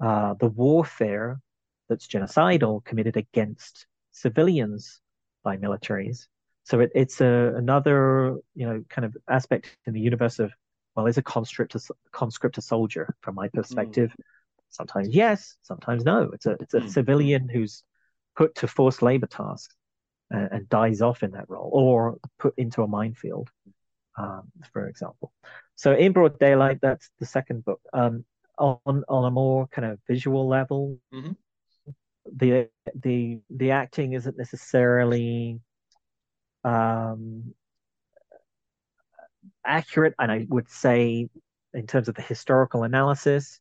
[0.00, 1.40] uh, the warfare
[1.88, 5.00] that's genocidal committed against civilians
[5.42, 6.26] by militaries.
[6.64, 10.50] So it, it's a, another, you know, kind of aspect in the universe of,
[10.94, 11.80] well, is a conscript a,
[12.12, 14.10] conscript a soldier from my perspective?
[14.10, 14.24] Mm.
[14.70, 16.30] Sometimes yes, sometimes no.
[16.32, 16.90] It's a it's a mm.
[16.90, 17.84] civilian who's
[18.36, 19.74] put to forced labor tasks
[20.30, 23.50] and, and dies off in that role, or put into a minefield
[24.16, 25.32] um, for example.
[25.74, 27.80] So in broad daylight, that's the second book.
[27.92, 28.24] Um,
[28.56, 31.32] on on a more kind of visual level, mm-hmm.
[32.36, 35.60] the the the acting isn't necessarily
[36.62, 37.52] um,
[39.66, 41.28] accurate, and I would say
[41.72, 43.58] in terms of the historical analysis,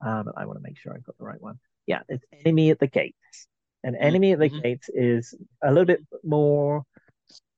[0.00, 1.58] um, I want to make sure I've got the right one.
[1.86, 3.48] Yeah, it's Enemy at the Gates.
[3.82, 4.04] An mm-hmm.
[4.04, 4.60] Enemy at the mm-hmm.
[4.60, 6.84] Gates is a little bit more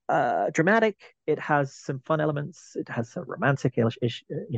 [0.08, 0.96] uh, dramatic.
[1.26, 2.76] It has some fun elements.
[2.76, 3.84] It has a romantic, you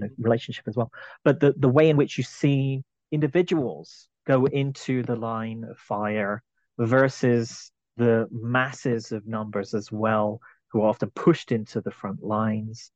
[0.00, 0.90] know, relationship as well.
[1.22, 6.42] But the the way in which you see individuals go into the line of fire
[6.78, 12.90] versus the masses of numbers as well, who are often pushed into the front lines,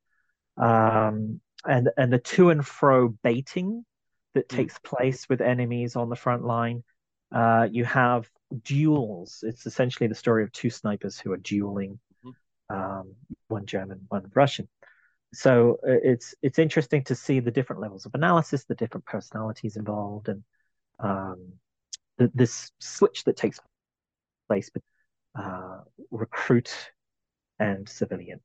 [0.57, 3.85] um, and and the to and fro baiting
[4.35, 4.57] that mm.
[4.57, 6.83] takes place with enemies on the front line.
[7.31, 8.29] Uh, you have
[8.63, 9.45] duels.
[9.47, 11.99] It's essentially the story of two snipers who are dueling
[12.71, 13.15] um,
[13.49, 14.69] one German, one Russian.
[15.35, 19.77] So uh, it's it's interesting to see the different levels of analysis, the different personalities
[19.77, 20.43] involved, and
[20.99, 21.53] um,
[22.17, 23.61] the, this switch that takes
[24.49, 25.81] place between uh,
[26.11, 26.75] recruit
[27.59, 28.41] and civilian.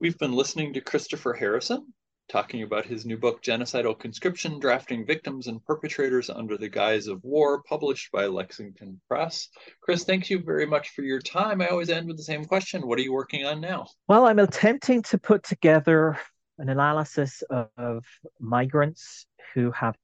[0.00, 1.92] We've been listening to Christopher Harrison,
[2.28, 7.22] talking about his new book, Genocidal Conscription Drafting Victims and Perpetrators Under the Guise of
[7.22, 9.48] War, published by Lexington Press.
[9.80, 11.60] Chris, thank you very much for your time.
[11.60, 13.86] I always end with the same question What are you working on now?
[14.08, 16.18] Well, I'm attempting to put together
[16.58, 18.04] an analysis of, of
[18.40, 19.96] migrants who have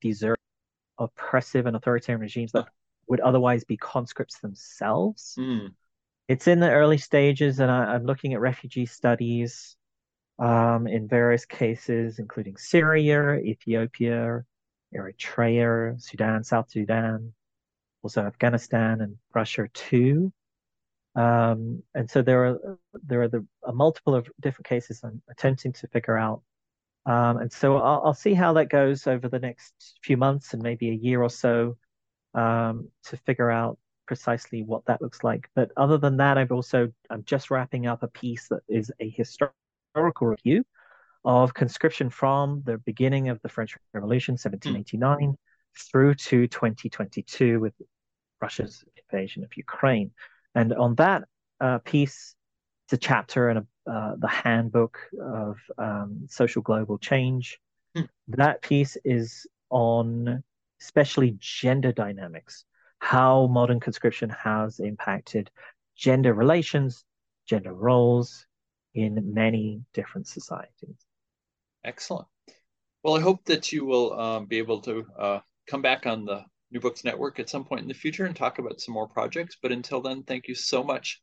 [0.00, 0.40] deserved
[0.98, 2.66] oppressive and authoritarian regimes that
[3.08, 5.34] would otherwise be conscripts themselves.
[5.38, 5.72] Mm.
[6.28, 9.76] It's in the early stages, and I, I'm looking at refugee studies
[10.40, 14.42] um, in various cases, including Syria, Ethiopia,
[14.94, 17.32] Eritrea, Sudan, South Sudan,
[18.02, 20.32] also Afghanistan and Russia too.
[21.14, 25.72] Um, and so there are there are the a multiple of different cases I'm attempting
[25.74, 26.42] to figure out.
[27.06, 30.62] Um, and so I'll, I'll, see how that goes over the next few months and
[30.62, 31.78] maybe a year or so
[32.34, 35.48] um, to figure out precisely what that looks like.
[35.54, 39.08] But other than that, I've also I'm just wrapping up a piece that is a
[39.08, 39.54] historic
[39.92, 40.64] historical review
[41.24, 45.36] of conscription from the beginning of the French Revolution, 1789, mm.
[45.90, 47.74] through to 2022 with
[48.40, 50.12] Russia's invasion of Ukraine.
[50.54, 51.24] And on that
[51.60, 52.34] uh, piece,
[52.86, 57.58] it's a chapter in a, uh, the handbook of um, social global change.
[57.96, 58.08] Mm.
[58.28, 60.42] That piece is on
[60.80, 62.64] especially gender dynamics,
[63.00, 65.50] how modern conscription has impacted
[65.94, 67.04] gender relations,
[67.46, 68.46] gender roles,
[68.94, 70.96] in many different societies.
[71.84, 72.26] Excellent.
[73.02, 76.44] Well, I hope that you will um, be able to uh, come back on the
[76.70, 79.56] New Books Network at some point in the future and talk about some more projects.
[79.60, 81.22] But until then, thank you so much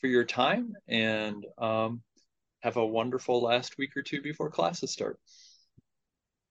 [0.00, 2.02] for your time and um,
[2.60, 5.18] have a wonderful last week or two before classes start.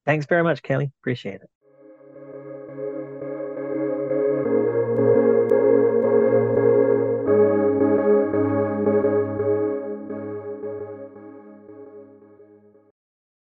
[0.06, 0.91] Thanks very much, Kelly.
[1.01, 1.49] Appreciate it.